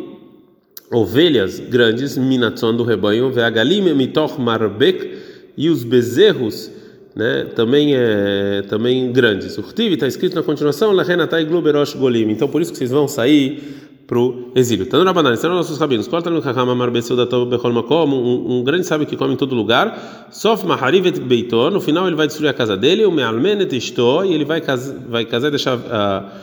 ovelhas 0.92 1.60
grandes, 1.60 2.20
minatzon 2.20 2.75
do 2.75 2.84
rebanho, 2.84 3.32
veagalim 3.32 3.96
mitoch 3.96 4.39
marbek, 4.39 5.18
e 5.58 5.70
os 5.70 5.84
bezerros, 5.84 6.70
né, 7.15 7.46
também 7.55 7.96
é 7.96 8.63
também 8.67 9.12
grandes. 9.12 9.58
O 9.58 9.63
Khtiv 9.63 9.93
está 9.93 10.08
escrito 10.08 10.36
na 10.36 10.43
continuação, 10.43 10.91
lahenatai 10.91 11.46
gluberosh 11.46 11.96
golim. 11.96 12.32
Então 12.32 12.48
por 12.48 12.62
isso 12.62 12.72
que 12.72 12.77
vocês 12.77 12.91
vão 12.91 13.08
sair 13.08 13.62
para 14.05 14.20
o 14.20 14.51
exílio. 14.55 14.86
Tanto 14.86 15.03
na 15.03 15.13
banana, 15.13 15.36
estão 15.36 15.53
nossos 15.53 15.77
rabinos. 15.77 16.08
Corta 16.08 16.29
no 16.29 16.41
kakama 16.41 16.75
marbeceu 16.75 17.15
da 17.15 17.25
makom, 17.70 18.10
um 18.10 18.63
grande 18.63 18.86
sábio 18.86 19.08
que 19.08 19.15
come 19.15 19.34
em 19.34 19.38
todo 19.38 19.55
lugar. 19.55 20.27
Sof 20.32 20.65
maharivet 20.65 21.20
beiton, 21.20 21.70
no 21.70 21.79
final 21.79 22.08
ele 22.08 22.15
vai 22.15 22.27
destruir 22.27 22.50
a 22.50 22.53
casa 22.53 22.75
dele, 22.75 23.05
o 23.05 23.12
mealmenet 23.12 23.75
isto, 23.75 24.25
e 24.25 24.34
ele 24.34 24.46
vai 24.46 24.62
casar, 24.62 24.96
vai 25.08 25.25
casar 25.25 25.48
e 25.48 25.51
deixar 25.51 25.79
a, 25.89 26.34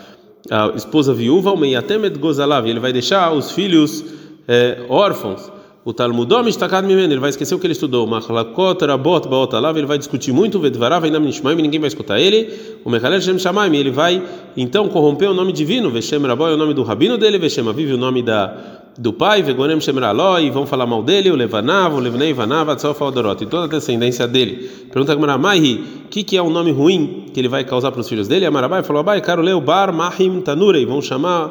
a 0.51 0.73
esposa 0.75 1.13
viúva, 1.13 1.53
o 1.53 1.57
meyatemet 1.57 2.19
gozalav, 2.19 2.67
ele 2.67 2.81
vai 2.81 2.93
deixar 2.93 3.33
os 3.33 3.53
filhos 3.53 4.05
é, 4.49 4.79
órfãos. 4.89 5.60
O 5.91 5.93
Talmudom 5.93 6.47
estakad 6.47 6.87
mimene, 6.87 7.15
ele 7.15 7.21
vai 7.21 7.31
esquecer 7.31 7.53
o 7.53 7.59
que 7.59 7.67
ele 7.67 7.73
estudou. 7.73 8.07
Machlakot 8.07 8.81
rabot 8.87 9.27
baot 9.29 9.57
alav, 9.57 9.77
ele 9.77 9.89
vai 9.89 9.99
discutir 9.99 10.33
muito, 10.33 10.61
vedvarav 10.61 11.05
ainam 11.05 11.21
nishmaim, 11.21 11.57
ninguém 11.57 11.81
vai 11.81 11.89
escutar 11.89 12.21
ele. 12.21 12.49
O 12.85 12.91
Mechalel 12.91 13.21
Shem 13.21 13.37
Shamaim, 13.41 13.75
ele 13.75 13.91
vai 13.91 14.23
então 14.57 14.87
corromper 14.87 15.29
o 15.29 15.35
nome 15.35 15.53
divino. 15.53 15.91
Veshem 15.91 16.21
Raboy, 16.21 16.53
o 16.53 16.57
nome 16.57 16.75
do 16.75 16.85
rabino 16.85 17.19
dele. 17.19 17.39
Veshem 17.39 17.65
o 17.67 17.97
nome 17.97 18.23
da 18.23 18.83
do 18.97 19.13
pai. 19.13 19.43
Vegonem 19.43 19.81
Shem 19.81 19.97
e 20.45 20.51
vão 20.51 20.65
falar 20.65 20.87
mal 20.87 21.03
dele. 21.03 21.29
O 21.29 21.35
Levanav, 21.35 21.97
o 21.97 21.99
Levnei 21.99 22.33
Vanav, 22.33 22.71
Atzof 22.71 23.03
Odorot, 23.03 23.43
e 23.43 23.47
toda 23.47 23.65
a 23.65 23.67
descendência 23.67 24.29
dele. 24.29 24.71
Pergunta 24.93 25.15
a 25.15 25.39
Maihi, 25.39 26.05
o 26.05 26.09
que, 26.09 26.23
que 26.23 26.37
é 26.37 26.43
um 26.43 26.51
nome 26.51 26.71
ruim 26.71 27.27
que 27.35 27.41
ele 27.41 27.49
vai 27.49 27.65
causar 27.65 27.91
para 27.91 28.01
os 28.01 28.09
filhos 28.09 28.29
dele? 28.29 28.47
Amarabai 28.47 28.85
falou: 28.85 29.01
Abai, 29.01 29.21
caro 29.21 29.43
leu 29.43 29.61
Bar 29.61 29.93
Mahim 29.93 30.41
Tanurei, 30.41 30.87
vão 30.87 31.03
chamar, 31.03 31.51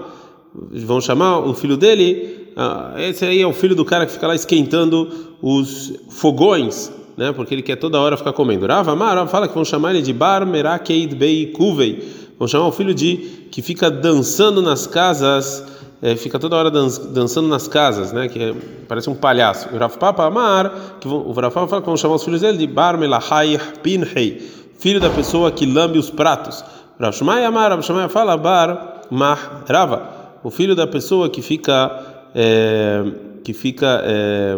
vão 0.53 1.01
chamar 1.01 1.39
o 1.39 1.53
filho 1.53 1.75
dele 1.75 2.38
ah, 2.55 2.93
esse 2.97 3.25
aí 3.25 3.41
é 3.41 3.47
o 3.47 3.53
filho 3.53 3.75
do 3.75 3.85
cara 3.85 4.05
que 4.05 4.11
fica 4.11 4.27
lá 4.27 4.35
esquentando 4.35 5.09
os 5.41 5.93
fogões, 6.09 6.91
né? 7.15 7.31
Porque 7.31 7.53
ele 7.53 7.61
quer 7.61 7.75
toda 7.75 7.99
hora 7.99 8.17
ficar 8.17 8.33
comendo. 8.33 8.65
Rava 8.65 8.91
Amar 8.91 9.27
fala 9.27 9.47
que 9.47 9.53
vão 9.53 9.65
chamar 9.65 9.91
ele 9.91 10.01
de 10.01 10.13
Bar 10.13 10.45
Merakeid 10.45 11.15
Bei 11.15 11.47
Kuvei. 11.47 12.07
Vão 12.37 12.47
chamar 12.47 12.67
o 12.67 12.71
filho 12.71 12.93
de 12.93 13.17
que 13.51 13.61
fica 13.61 13.91
dançando 13.91 14.61
nas 14.61 14.87
casas, 14.87 15.65
é, 16.01 16.15
fica 16.15 16.39
toda 16.39 16.55
hora 16.55 16.71
dançando 16.71 17.47
nas 17.47 17.67
casas, 17.67 18.13
né? 18.13 18.29
Que 18.29 18.41
é, 18.41 18.55
parece 18.87 19.09
um 19.09 19.15
palhaço. 19.15 19.67
O 19.73 19.77
Rav 19.77 19.97
Papa 19.97 20.25
Amar, 20.25 20.97
que 21.01 21.07
vão, 21.07 21.19
o 21.27 21.31
Rav 21.33 21.53
Papa 21.53 21.67
fala 21.67 21.81
que 21.81 21.87
vão 21.87 21.97
chamar 21.97 22.15
os 22.15 22.23
filhos 22.23 22.41
dele 22.41 22.57
de 22.57 22.67
Bar 22.67 22.97
Melahai 22.97 23.59
Pinhei, 23.83 24.41
filho 24.79 24.99
da 24.99 25.09
pessoa 25.09 25.51
que 25.51 25.65
lambe 25.65 25.99
os 25.99 26.09
pratos. 26.09 26.63
Rav 26.99 27.13
Shmai 27.13 27.43
Amar, 27.43 27.71
Rav 27.71 27.81
Shmai 27.81 28.07
fala 28.07 28.37
Bar 28.37 29.01
Mah 29.09 29.63
Rava, 29.67 30.09
o 30.43 30.49
filho 30.49 30.75
da 30.75 30.87
pessoa 30.87 31.29
que 31.29 31.41
fica 31.41 32.08
é, 32.33 33.03
que 33.43 33.53
fica 33.53 34.01
é, 34.03 34.57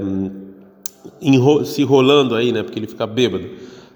enro 1.22 1.66
se 1.66 1.82
enrolando 1.82 2.36
aí, 2.36 2.51
né? 2.51 2.63
Porque 2.63 2.80
ele 2.80 2.88
fica 2.88 3.06
bêbado. 3.06 3.46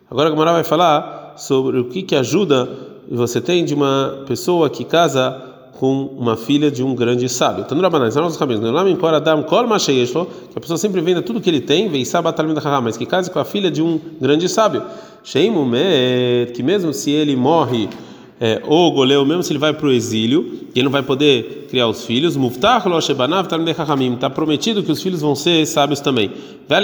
Agora 0.09 0.27
a 0.27 0.31
Gamara 0.31 0.53
vai 0.53 0.63
falar 0.63 1.33
sobre 1.37 1.79
o 1.79 1.85
que 1.85 2.03
que 2.03 2.15
ajuda 2.15 2.69
você 3.09 3.39
tem 3.39 3.63
de 3.63 3.73
uma 3.73 4.23
pessoa 4.27 4.69
que 4.69 4.83
casa 4.83 5.41
com 5.79 6.05
uma 6.17 6.37
filha 6.37 6.71
de 6.71 6.81
um 6.81 6.95
grande 6.95 7.27
sábio. 7.27 7.63
Então, 7.65 7.77
não 7.77 7.83
é 7.83 7.87
nossos 8.21 8.37
cabelos. 8.37 8.61
Não 8.61 8.69
é 8.69 8.71
que 10.49 10.57
a 10.57 10.61
pessoa 10.61 10.77
sempre 10.77 11.01
venda 11.01 11.21
tudo 11.21 11.41
que 11.41 11.49
ele 11.49 11.59
tem, 11.59 11.89
vem 11.89 12.05
mas 12.81 12.95
que 12.95 13.05
case 13.05 13.29
com 13.29 13.39
a 13.39 13.45
filha 13.45 13.69
de 13.69 13.81
um 13.81 13.99
grande 14.19 14.47
sábio. 14.47 14.83
que 16.53 16.63
mesmo 16.63 16.93
se 16.93 17.11
ele 17.11 17.35
morre 17.35 17.89
é, 18.39 18.61
ou 18.65 18.91
goleu, 18.91 19.25
mesmo 19.25 19.43
se 19.43 19.53
ele 19.53 19.59
vai 19.59 19.73
para 19.73 19.87
o 19.87 19.91
exílio, 19.91 20.59
ele 20.75 20.83
não 20.83 20.91
vai 20.91 21.01
poder 21.01 21.67
criar 21.69 21.87
os 21.87 22.05
filhos, 22.05 22.35
está 22.35 24.29
prometido 24.29 24.83
que 24.83 24.91
os 24.91 25.01
filhos 25.01 25.21
vão 25.21 25.35
ser 25.35 25.65
sábios 25.65 26.01
também. 26.01 26.31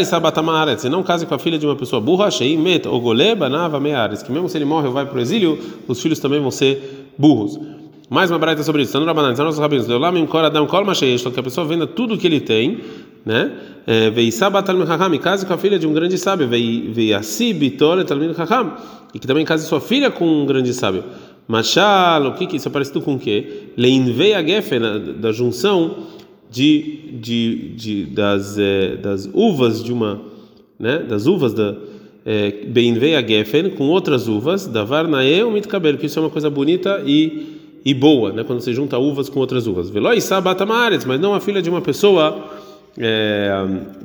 Sabatamaret, 0.06 0.80
você 0.80 0.88
não 0.88 1.04
case 1.04 1.26
com 1.26 1.36
a 1.36 1.40
filha 1.40 1.60
de 1.60 1.66
uma 1.66 1.76
pessoa 1.76 2.02
burra, 2.02 2.30
met 2.58 2.88
ou 2.88 3.02
golé, 3.02 3.36
banava 3.36 3.80
meares, 3.80 4.24
que 4.24 4.32
mesmo 4.32 4.48
se 4.48 4.58
ele 4.58 4.66
morre 4.66 4.88
ou 4.88 4.94
vai 4.94 5.06
para 5.06 5.18
o 5.18 5.22
exílio, 5.22 5.60
os 5.88 6.02
filhos 6.02 6.20
também 6.20 6.40
vão 6.40 6.52
ser 6.52 7.12
burros. 7.18 7.60
Mais 8.12 8.30
uma 8.30 8.38
barata 8.38 8.62
sobre 8.62 8.82
isso. 8.82 8.92
Tanto 8.92 9.06
Rabanan, 9.06 9.34
são 9.38 9.46
nossos 9.46 9.62
rabinos. 9.62 9.88
Deu 9.88 9.98
lá, 9.98 10.10
Adam, 10.10 10.68
Kol 10.68 10.84
Masheyesh, 10.84 11.24
que 11.24 11.40
a 11.40 11.44
pessoa 11.44 11.66
venda 11.66 11.88
tudo 11.88 12.18
que 12.18 12.28
ele 12.28 12.42
tem, 12.42 12.80
né? 13.26 13.54
É, 13.88 14.10
Veisaba 14.10 14.62
Talmud 14.62 14.86
Chacham, 14.86 15.18
case 15.18 15.46
com 15.46 15.54
a 15.54 15.58
filha 15.58 15.80
de 15.80 15.88
um 15.88 15.94
grande 15.94 16.18
sábio. 16.18 16.46
Veiasi 16.46 17.54
Bitole 17.54 18.04
Talmud 18.04 18.36
Chacham, 18.36 18.74
e 19.14 19.20
que 19.20 19.26
também 19.26 19.46
case 19.46 19.66
sua 19.66 19.80
filha 19.80 20.12
com 20.12 20.26
um 20.26 20.46
grande 20.46 20.74
sábio. 20.74 21.06
Machal, 21.52 22.28
o 22.28 22.34
que 22.36 22.48
que 22.48 22.56
isso 22.56 22.70
é 22.70 22.72
parecido 22.72 23.02
com 23.02 23.16
o 23.16 23.20
quê? 23.20 23.74
Leinvei 23.76 24.34
a 24.34 24.42
gefen, 24.42 24.80
da 25.20 25.34
junção 25.34 26.08
de, 26.50 27.20
de, 27.20 27.74
de 27.76 28.06
das, 28.06 28.58
é, 28.58 28.96
das 28.96 29.30
uvas 29.34 29.84
de 29.84 29.92
uma, 29.92 30.22
né? 30.80 31.00
Das 31.00 31.28
uvas 31.28 31.54
da 31.54 31.76
Beinvei 32.68 33.18
a 33.18 33.22
gefen 33.22 33.72
com 33.72 33.90
outras 33.90 34.30
uvas, 34.30 34.66
da 34.66 34.86
Varnae 34.86 35.44
o 35.44 35.52
mitkaber, 35.52 35.98
que 35.98 36.06
isso 36.06 36.20
é 36.20 36.22
uma 36.22 36.30
coisa 36.30 36.50
bonita 36.50 37.04
e 37.06 37.60
e 37.84 37.94
boa, 37.96 38.32
né? 38.32 38.44
Quando 38.46 38.62
você 38.62 38.74
junta 38.74 38.98
uvas 38.98 39.28
com 39.28 39.40
outras 39.40 39.68
uvas. 39.68 39.90
Veloi 39.90 40.22
sabatamares, 40.22 41.04
mas 41.04 41.20
não 41.20 41.34
a 41.34 41.42
filha 41.42 41.62
de 41.62 41.70
uma 41.70 41.82
pessoa 41.82 42.50
é, 42.98 43.52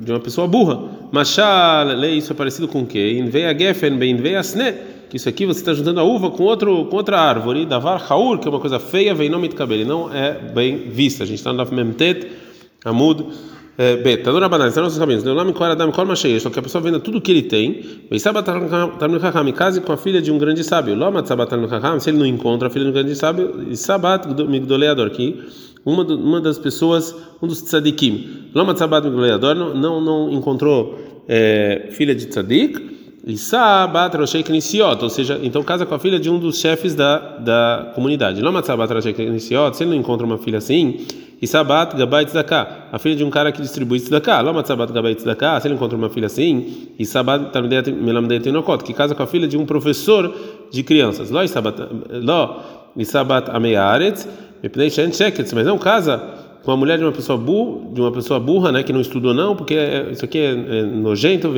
de 0.01 0.11
uma 0.11 0.19
pessoa 0.19 0.47
burra. 0.47 0.81
Machal, 1.13 2.03
isso 2.05 2.33
é 2.33 2.35
parecido 2.35 2.67
com 2.67 2.81
o 2.81 2.85
quê? 2.85 3.17
Invei 3.17 3.45
a 3.45 3.57
gefen, 3.57 3.95
beinvei 3.95 4.35
a 4.35 4.41
sne 4.41 4.96
que 5.09 5.17
isso 5.17 5.29
aqui 5.29 5.45
você 5.45 5.59
está 5.59 5.73
juntando 5.73 5.99
a 5.99 6.03
uva 6.03 6.31
com 6.31 6.43
outro 6.43 6.85
com 6.85 6.97
outra 6.97 7.19
árvore, 7.19 7.65
davar 7.65 8.05
haur, 8.09 8.39
que 8.39 8.47
é 8.47 8.51
uma 8.51 8.59
coisa 8.59 8.79
feia, 8.79 9.13
vem 9.13 9.29
nome 9.29 9.47
de 9.47 9.55
cabelo, 9.55 9.85
não 9.85 10.13
é 10.13 10.33
bem 10.33 10.89
vista. 10.89 11.23
A 11.23 11.27
gente 11.27 11.37
está 11.37 11.53
no 11.53 11.65
Memtet, 11.71 12.27
Amud, 12.83 13.25
é, 13.77 13.95
Bet. 13.97 14.23
Tá 14.23 14.31
no 14.31 14.39
Rabanan, 14.39 14.67
está 14.67 14.81
nossos 14.81 14.97
caminhos. 14.97 15.23
Neulam 15.23 15.53
Kor 15.53 15.67
Adam 15.67 15.91
Kor 15.91 16.05
Mashei, 16.05 16.39
só 16.39 16.49
que 16.49 16.57
a 16.57 16.61
pessoa 16.61 16.81
venda 16.81 16.99
tudo 16.99 17.21
que 17.21 17.31
ele 17.31 17.43
tem. 17.43 17.83
Vem 18.09 18.17
Sabatar 18.19 18.59
no 18.59 19.19
Chacham, 19.19 19.51
case 19.53 19.81
com 19.81 19.93
a 19.93 19.97
filha 19.97 20.21
de 20.21 20.31
um 20.31 20.37
grande 20.37 20.63
sábio. 20.63 20.95
Loma 20.95 21.23
Sabatar 21.25 21.59
no 21.59 21.69
Chacham, 21.69 21.99
se 21.99 22.09
ele 22.09 22.17
não 22.17 22.25
encontra 22.25 22.67
a 22.67 22.71
filha 22.71 22.85
de 22.85 22.91
um 22.91 22.93
grande 22.93 23.15
sábio, 23.15 23.75
Sabat 23.75 24.27
Migdoleador, 24.27 25.11
que 25.11 25.39
uma, 25.85 26.03
uma 26.03 26.41
das 26.41 26.57
pessoas, 26.57 27.15
um 27.41 27.47
dos 27.47 27.61
tzadikim. 27.61 28.49
Loma 28.53 28.75
Sabat 28.75 29.05
Migdoleador 29.05 29.53
não, 29.53 29.75
não, 29.75 30.01
não 30.01 30.31
encontrou 30.31 30.99
é, 31.27 31.89
filha 31.91 32.15
de 32.15 32.25
tzadik. 32.25 32.96
Roshei 34.17 34.43
ou 35.01 35.09
seja, 35.09 35.37
então 35.43 35.61
casa 35.61 35.85
com 35.85 35.93
a 35.93 35.99
filha 35.99 36.17
de 36.17 36.29
um 36.29 36.39
dos 36.39 36.59
chefes 36.59 36.95
da, 36.95 37.17
da 37.39 37.91
comunidade. 37.93 38.41
Lomatzabat 38.41 38.93
Roshei 38.93 39.13
Knisiot, 39.13 39.75
se 39.75 39.83
ele 39.83 39.91
não 39.91 39.97
encontra 39.97 40.25
uma 40.25 40.37
filha 40.37 40.59
assim, 40.59 41.05
Isabat 41.41 41.97
Gabai 41.97 42.25
Tzedakah, 42.25 42.87
a 42.89 42.97
filha 42.97 43.17
de 43.17 43.25
um 43.25 43.29
cara 43.29 43.51
que 43.51 43.61
distribui 43.61 43.99
Tzedakah. 43.99 44.39
Lomatzabat 44.41 44.93
Gabai 44.93 45.13
Tzedakah, 45.13 45.59
se 45.59 45.67
ele 45.67 45.75
encontra 45.75 45.97
uma 45.97 46.09
filha 46.09 46.27
assim, 46.27 46.87
Isabat 46.97 47.51
Talmudei 47.51 47.91
Melamdei 47.91 48.39
que 48.39 48.93
casa 48.93 49.13
com 49.13 49.23
a 49.23 49.27
filha 49.27 49.47
de 49.47 49.57
um 49.57 49.65
professor 49.65 50.33
de 50.71 50.81
crianças. 50.83 51.29
Lo 51.29 51.43
Isabat 51.43 51.81
Isabat 52.95 53.51
Ameiaretz, 53.51 54.25
Mepnei 54.63 54.89
Shen 54.89 55.11
Sheketz, 55.11 55.51
mas 55.51 55.65
não 55.65 55.77
casa 55.77 56.46
com 56.67 56.73
a 56.73 56.75
mulher 56.75 56.97
de 56.97 57.05
uma 57.05 57.13
pessoa 57.13 57.37
burra, 57.37 57.93
de 57.93 58.01
uma 58.01 58.11
pessoa 58.11 58.41
burra, 58.41 58.73
né, 58.73 58.83
que 58.83 58.91
não 58.91 58.99
estudou 58.99 59.33
não, 59.33 59.55
porque 59.55 59.73
é, 59.73 60.11
isso 60.11 60.25
aqui 60.25 60.37
é, 60.37 60.51
é 60.51 60.81
nojento, 60.81 61.49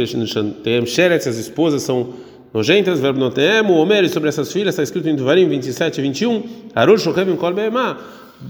tem 0.64 0.86
Sheretz, 0.86 1.26
as 1.26 1.36
esposas 1.38 1.82
são 1.82 2.10
nojentas, 2.54 3.00
verbo 3.00 3.20
não 3.20 3.32
tem, 3.32 3.60
o 3.62 3.72
Homer 3.72 4.08
sobre 4.08 4.30
essas 4.30 4.54
filhas 4.54 4.76
está 4.76 4.84
escrito 4.84 5.10
em 5.10 5.16
Devarim 5.16 5.48
27 5.48 5.98
e 5.98 6.02
21, 6.04 6.44
Arush 6.76 7.02
Shochem 7.02 7.36
Kol 7.38 7.56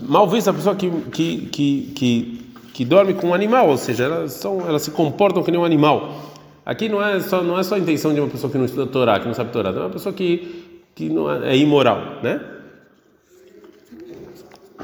mal 0.01 0.27
visto 0.27 0.49
a 0.49 0.53
pessoa 0.53 0.75
que 0.75 0.91
que, 1.13 1.37
que 1.45 1.81
que 1.95 2.41
que 2.73 2.83
dorme 2.83 3.13
com 3.13 3.27
um 3.27 3.33
animal, 3.33 3.69
ou 3.69 3.77
seja, 3.77 4.03
elas 4.03 4.33
são 4.33 4.59
elas 4.67 4.81
se 4.81 4.91
comportam 4.91 5.41
como 5.41 5.59
um 5.59 5.63
animal. 5.63 6.33
Aqui 6.65 6.89
não 6.89 7.01
é 7.01 7.21
só 7.21 7.41
não 7.41 7.57
é 7.57 7.63
só 7.63 7.75
a 7.75 7.79
intenção 7.79 8.13
de 8.13 8.19
uma 8.19 8.27
pessoa 8.27 8.51
que 8.51 8.57
não 8.57 8.65
estuda 8.65 8.85
Torá, 8.85 9.17
que 9.21 9.27
não 9.27 9.33
sabe 9.33 9.53
Torá, 9.53 9.69
é 9.69 9.79
uma 9.79 9.89
pessoa 9.89 10.11
que 10.11 10.65
que 10.93 11.07
não 11.07 11.31
é, 11.31 11.53
é 11.53 11.57
imoral, 11.57 12.19
né? 12.21 12.41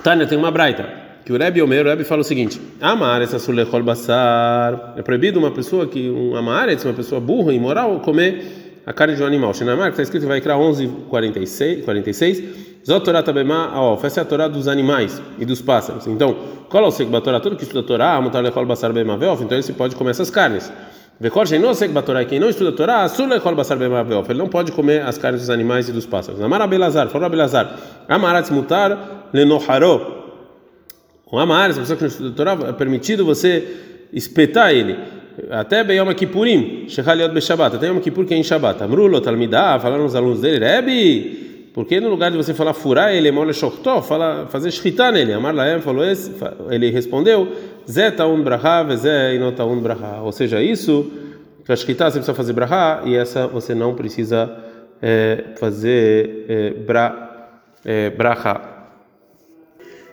Tânia 0.02 0.26
tem 0.26 0.38
uma 0.38 0.52
braita 0.52 1.04
que 1.26 1.34
o 1.34 1.38
Rebbe 1.38 1.62
Omer, 1.62 1.86
o 1.86 1.90
Rebbe 1.90 2.04
fala 2.04 2.22
o 2.22 2.24
seguinte: 2.24 2.62
Amar 2.80 3.22
essa 3.22 3.40
sulechol 3.40 3.82
basar 3.84 4.94
é 4.96 5.02
proibido 5.02 5.40
uma 5.40 5.52
pessoa 5.52 5.88
que 5.88 6.10
um 6.10 6.36
amar 6.36 6.70
uma 6.70 6.94
pessoa 6.94 7.20
burra 7.20 7.52
imoral 7.52 8.00
comer 8.00 8.82
a 8.86 8.94
carne 8.94 9.16
de 9.16 9.24
um 9.24 9.26
animal. 9.26 9.54
Shinamar 9.54 9.88
que 9.88 9.94
está 9.94 10.04
escrito 10.04 10.28
vai 10.28 10.40
criar 10.40 10.58
11 10.58 10.88
46 11.10 11.84
46 11.84 12.44
Zot 12.86 13.04
Torah 13.04 13.24
Tabema 13.24 13.72
Aof, 13.74 14.06
essa 14.06 14.20
é 14.20 14.24
a 14.24 14.26
Torá 14.26 14.48
dos 14.48 14.68
animais 14.68 15.20
e 15.40 15.46
dos 15.46 15.60
pássaros. 15.60 16.06
Então, 16.06 16.38
qual 16.70 16.84
é 16.84 16.88
o 16.88 16.92
Sek 16.92 17.10
Batorá? 17.10 17.40
Todo 17.40 17.56
que 17.56 17.64
estuda 17.64 17.80
a 17.80 17.84
Torá, 17.84 18.22
Mutar 18.22 18.44
Lechol 18.44 18.64
Basar 18.68 18.94
Bema 18.94 19.18
Veof, 19.18 19.42
então 19.42 19.58
ele 19.58 19.64
se 19.64 19.74
pode 19.74 19.96
comer 19.96 20.12
essas 20.12 20.30
carnes. 20.30 20.72
Vekor 21.20 21.48
Shein 21.48 21.74
Sek 21.74 21.92
Batorá, 21.92 22.24
quem 22.26 22.40
não 22.40 22.48
estuda 22.48 22.70
a 22.70 22.74
Torá, 22.74 23.02
Asur 23.02 23.28
Lechol 23.28 23.56
Basar 23.56 23.76
Bema 23.80 24.04
Veof, 24.04 24.30
ele 24.30 24.38
não 24.38 24.48
pode 24.48 24.72
comer 24.72 25.02
as 25.02 25.18
carnes 25.18 25.42
dos 25.42 25.50
animais 25.50 25.90
e 25.90 25.92
dos 25.92 26.06
pássaros. 26.06 26.40
Amar 26.40 26.62
Abelazar, 26.62 27.10
falou 27.10 27.26
Abelazar, 27.26 27.76
Amaratz 28.08 28.52
Mutar 28.52 29.30
Lenoharo. 29.34 30.15
O 31.36 31.38
Amar, 31.38 31.70
essa 31.70 31.82
pessoa 31.82 31.98
que 31.98 32.24
não 32.24 32.32
Torá, 32.32 32.58
é 32.70 32.72
permitido 32.72 33.26
você 33.26 34.08
espetar 34.14 34.72
ele. 34.72 34.98
Até 35.52 35.84
Beyom 35.84 36.14
Kippurim, 36.14 36.86
Shechaliot 36.88 37.34
Beshabat, 37.34 37.76
até 37.76 37.88
Yom 37.88 38.00
Kippur 38.00 38.24
que 38.24 38.34
é 38.34 38.38
em 38.38 38.44
Shabat. 38.44 38.82
Amrulo, 38.82 39.20
Talmidah, 39.20 39.78
falaram 39.78 40.06
os 40.06 40.16
alunos 40.16 40.40
dele, 40.40 40.66
Rebbe, 40.66 41.72
porque 41.74 42.00
no 42.00 42.08
lugar 42.08 42.32
de 42.32 42.38
você 42.38 42.54
falar 42.54 42.74
furar 42.74 43.14
ele, 43.14 43.30
mole 43.34 43.54
shochtó, 43.54 44.02
fala 44.02 44.48
fazer 44.48 44.72
shritá 44.72 45.12
nele. 45.12 45.34
Amar 45.34 45.54
Laem 45.54 45.82
falou 45.82 46.06
esse, 46.06 46.32
ele 46.72 46.90
respondeu, 46.90 47.52
Zé 47.86 48.12
taun 48.12 48.42
braha, 48.42 48.96
Zé 48.96 49.36
inotaun 49.36 49.82
braha. 49.82 50.22
Ou 50.22 50.32
seja, 50.32 50.64
isso, 50.64 51.12
para 51.66 51.76
shritá 51.76 52.06
você 52.06 52.20
precisa 52.20 52.34
fazer 52.34 52.54
braha 52.54 53.02
e 53.04 53.14
essa 53.14 53.46
você 53.46 53.76
não 53.76 53.94
precisa 53.94 54.50
é, 55.02 55.44
fazer 55.58 56.46
é, 56.48 56.70
bra, 56.70 57.60
é, 57.84 58.10
braha. 58.10 58.75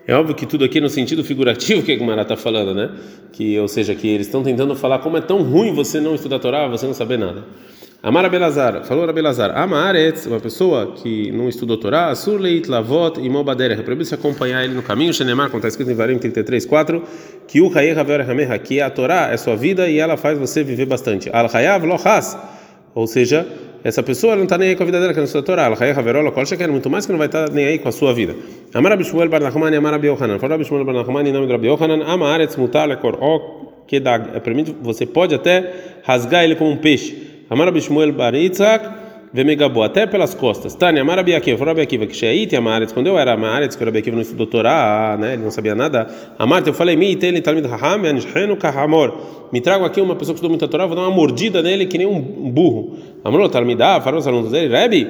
É 0.07 0.15
óbvio 0.15 0.35
que 0.35 0.47
tudo 0.47 0.65
aqui 0.65 0.81
no 0.81 0.89
sentido 0.89 1.23
figurativo 1.23 1.83
que 1.83 1.93
a 1.93 1.99
Gemara 1.99 2.23
está 2.23 2.37
falando, 2.37 2.75
né? 2.75 2.91
Que, 3.33 3.59
ou 3.59 3.69
seja, 3.69 3.95
que 3.95 4.09
eles 4.09 4.27
estão 4.27 4.43
tentando 4.43 4.75
falar 4.75 4.99
como 4.99 5.17
é 5.17 5.21
tão 5.21 5.43
ruim 5.43 5.73
você 5.73 6.01
não 6.01 6.15
estudar 6.15 6.37
a 6.37 6.39
Torá, 6.41 6.69
você 6.69 6.87
não 6.87 6.95
saber 6.95 7.19
nada. 7.19 7.45
Amar 8.03 8.25
Abelazar, 8.25 8.85
falou 8.85 9.09
Abelazar, 9.09 9.57
Amaretz, 9.57 10.27
uma 10.27 10.41
pessoa 10.41 10.91
que 10.91 11.31
não 11.31 11.49
estudou 11.49 11.77
Torá, 11.77 12.09
Asur 12.09 12.41
leit 12.41 12.69
lavot 12.69 13.21
e 13.21 13.31
mobaderech, 13.31 13.81
é 13.81 13.85
proibido 13.85 14.09
se 14.09 14.13
acompanhar 14.13 14.65
ele 14.65 14.75
no 14.75 14.83
caminho, 14.83 15.15
Shenemar, 15.15 15.47
como 15.51 15.59
está 15.59 15.69
escrito 15.69 15.93
em 15.93 15.95
Varim 15.95 16.19
33, 16.19 16.67
4, 16.67 17.01
que 17.47 17.61
o 17.61 17.73
Hayer 17.73 17.97
Haver 17.97 18.29
Hameha, 18.29 18.59
que 18.59 18.81
a 18.81 18.91
Torá 18.91 19.29
é 19.31 19.37
sua 19.37 19.55
vida 19.55 19.89
e 19.89 20.01
ela 20.01 20.17
faz 20.17 20.37
você 20.37 20.65
viver 20.65 20.87
bastante. 20.87 21.31
Al 21.33 21.49
Hayav 21.55 21.87
Lohas, 21.87 22.37
ou 22.93 23.07
seja, 23.07 23.47
essa 23.85 24.03
pessoa 24.03 24.37
não 24.37 24.45
está 24.45 24.57
nem 24.57 24.71
aí 24.71 24.77
com 24.77 24.83
a 24.83 24.87
vida 24.87 25.01
dela, 25.01 25.13
que 25.13 25.19
não 25.19 25.25
estuda 25.25 25.45
Torá. 25.45 25.67
Al 25.67 25.77
Hayer 25.79 25.99
Haver 25.99 26.17
Lohas, 26.23 26.53
quer 26.53 26.69
muito 26.69 26.89
mais 26.89 27.05
que 27.05 27.13
não 27.13 27.19
vai 27.19 27.27
estar 27.27 27.47
tá 27.47 27.53
nem 27.53 27.65
aí 27.65 27.79
com 27.79 27.89
a 27.89 27.93
sua 27.93 28.15
vida. 28.15 28.35
Amar 28.75 28.93
Abishmuel 28.93 29.29
Bar 29.29 29.41
Nachman 29.41 29.73
e 29.73 29.77
Amar 29.77 29.95
Abi 29.95 30.07
Yohanan, 30.07 30.39
falou 30.39 30.55
Abishmuel 30.55 30.85
Bar 30.85 30.95
Nachman 30.95 31.29
em 31.29 31.33
nome 31.33 31.47
de 31.47 31.53
Rabi 31.53 31.67
Yohanan, 31.67 32.05
Amaretz 32.05 32.57
mutar 32.57 32.89
lekor 32.89 33.19
o 33.21 33.73
kedag, 33.87 34.31
é 34.35 34.41
permitido, 34.41 34.79
você 34.83 35.05
pode 35.05 35.35
até 35.35 35.73
rasgar 36.05 36.45
ele 36.45 36.55
como 36.55 36.71
um 36.71 36.77
peixe. 36.77 37.45
Amar 37.51 37.71
Bishmuel 37.71 38.13
Bar 38.13 38.35
Yitzhak, 38.35 39.02
Vemegabo, 39.33 39.83
até 39.83 40.07
pelas 40.07 40.35
costas. 40.35 40.75
Tânia, 40.75 41.01
Amar 41.01 41.19
Abi 41.19 41.35
Akiva, 41.35 41.57
falou 41.57 41.73
Abi 41.73 41.81
Akiva, 41.81 42.07
que 42.07 42.15
Sheiti 42.15 42.55
quando 42.93 43.07
eu 43.07 43.19
era 43.19 43.33
Amaretz, 43.33 43.75
que 43.75 43.83
o 43.83 43.89
Abi 43.89 43.99
Akiva 43.99 44.15
não 44.15 44.23
estudou 44.23 44.47
Torá, 44.47 45.17
né, 45.19 45.33
ele 45.33 45.43
não 45.43 45.51
sabia 45.51 45.75
nada. 45.75 46.07
Amar, 46.39 46.63
eu 46.67 46.75
falei, 46.75 46.97
Mi, 46.97 47.17
Tele, 47.17 47.41
Talmid 47.41 47.67
Raham, 47.67 48.05
Anishenu 48.05 48.57
Kahamor. 48.59 49.15
Me 49.51 49.63
trago 49.63 49.87
aqui 49.87 50.03
uma 50.03 50.15
pessoa 50.15 50.35
que 50.35 50.39
estudou 50.39 50.51
muita 50.51 50.69
Torá, 50.69 50.85
vou 50.85 50.95
dar 50.95 51.03
uma 51.03 51.11
mordida 51.11 51.63
nele 51.63 51.87
que 51.87 51.97
nem 51.97 52.07
um 52.07 52.21
burro. 52.21 52.99
Amor, 53.25 53.49
Talmidah, 53.49 54.03
falou 54.03 54.21
os 54.21 54.27
alunos 54.27 54.51
dele, 54.51 54.69
Rebi, 54.69 55.09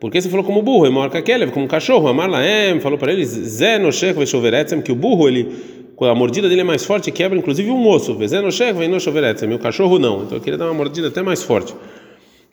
por 0.00 0.10
que 0.10 0.18
você 0.18 0.30
falou 0.30 0.42
como 0.42 0.62
burro? 0.62 0.86
Emor 0.86 1.10
Kakelev, 1.10 1.52
como 1.52 1.66
um 1.66 1.68
cachorro. 1.68 2.08
Amar 2.08 2.30
Laem, 2.30 2.80
falou 2.80 2.96
para 2.96 3.12
eles, 3.12 3.28
Zé 3.28 3.78
Noshech 3.78 4.18
Veshoveretzem, 4.18 4.80
que 4.80 4.90
o 4.90 4.94
burro, 4.94 5.28
ele 5.28 5.80
a 6.00 6.14
mordida 6.14 6.48
dele 6.48 6.62
é 6.62 6.64
mais 6.64 6.82
forte, 6.82 7.10
quebra 7.10 7.38
inclusive 7.38 7.70
um 7.70 7.86
osso. 7.86 8.12
O 8.12 9.58
cachorro 9.58 9.98
não. 9.98 10.22
Então 10.22 10.38
eu 10.38 10.40
queria 10.40 10.56
dar 10.56 10.64
uma 10.64 10.72
mordida 10.72 11.08
até 11.08 11.22
mais 11.22 11.42
forte. 11.42 11.74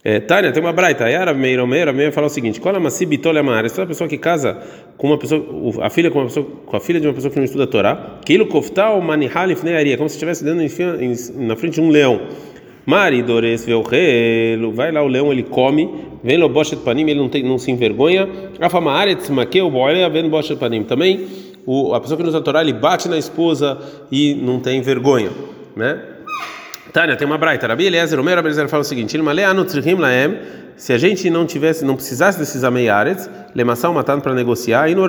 É, 0.04 0.20
Tânia, 0.20 0.52
tem 0.52 0.62
uma 0.62 0.72
braita. 0.72 1.10
Yara 1.10 1.34
Meira 1.34 1.66
Meira 1.66 1.92
Meira 1.92 2.12
fala 2.12 2.28
o 2.28 2.30
seguinte: 2.30 2.62
Qual 2.62 2.74
é 2.74 2.78
uma 2.78 2.90
sibitolha 2.90 3.40
amara? 3.40 3.68
Essa 3.68 3.86
pessoa 3.86 4.08
que 4.08 4.18
casa 4.18 4.58
com 4.98 5.08
uma 5.08 5.18
pessoa, 5.18 5.44
a 5.82 5.90
filha 5.90 6.12
com 6.12 6.20
uma 6.20 6.26
pessoa, 6.26 6.46
com 6.66 6.78
a 6.78 6.80
filha 6.80 7.00
de 7.00 7.08
uma 7.08 7.14
pessoa 7.14 7.32
que 7.32 7.38
não 7.38 7.46
estuda 7.46 7.64
a 7.64 7.68
Torá, 7.68 8.20
Kilo 8.26 8.46
Koftal 8.48 9.02
Manihal 9.02 9.52
Ifnearia, 9.52 9.98
como 9.98 10.08
se 10.08 10.16
estivesse 10.16 10.44
dando 10.44 10.62
na 11.36 11.56
frente 11.56 11.76
de 11.76 11.82
um 11.82 11.90
leão. 11.90 12.22
Mari 12.86 13.22
Dores 13.22 13.66
Velrelo, 13.66 14.72
vai 14.72 14.94
lá 14.94 15.04
o 15.04 15.08
leão, 15.08 15.30
ele 15.30 15.44
come, 15.44 15.90
vem 16.24 16.38
lo 16.38 16.48
boshet 16.48 16.82
panim, 16.84 17.02
ele 17.02 17.20
não, 17.20 17.28
tem, 17.28 17.44
não 17.44 17.58
se 17.58 17.70
envergonha. 17.70 18.30
Afama 18.62 18.94
Aretz 18.94 19.30
Makeu 19.30 19.70
Boelea, 19.70 20.08
vem 20.08 20.30
boshet 20.30 20.58
panim. 20.58 20.84
Também 20.84 21.28
o, 21.66 21.94
a 21.94 22.00
pessoa 22.00 22.18
que 22.18 22.24
nos 22.24 22.34
a 22.34 22.40
Torá, 22.40 22.62
ele 22.62 22.72
bate 22.72 23.10
na 23.10 23.18
esposa 23.18 23.78
e 24.10 24.34
não 24.36 24.62
tem 24.62 24.82
vergonha, 24.82 25.32
né? 25.76 26.02
Tânia, 26.92 27.16
tem 27.16 27.28
uma 27.28 27.38
braita. 27.38 27.68
Rabi 27.68 27.86
Eliezer, 27.86 28.20
o 28.20 28.24
meu 28.24 28.36
Rabi 28.36 28.48
Eliezer 28.48 28.68
fala 28.68 28.82
o 28.82 28.86
seguinte: 28.86 29.18
se 30.78 30.94
a 30.94 30.98
gente 30.98 31.30
não 31.30 31.46
tivesse, 31.46 31.84
não 31.84 31.96
precisasse 31.96 32.38
desses 32.38 32.64
ameiares, 32.64 33.30
lemassal 33.56 33.94
matando 33.94 34.22
para 34.22 34.34
negociar, 34.34 34.84
aí 34.84 34.96
no 34.96 35.04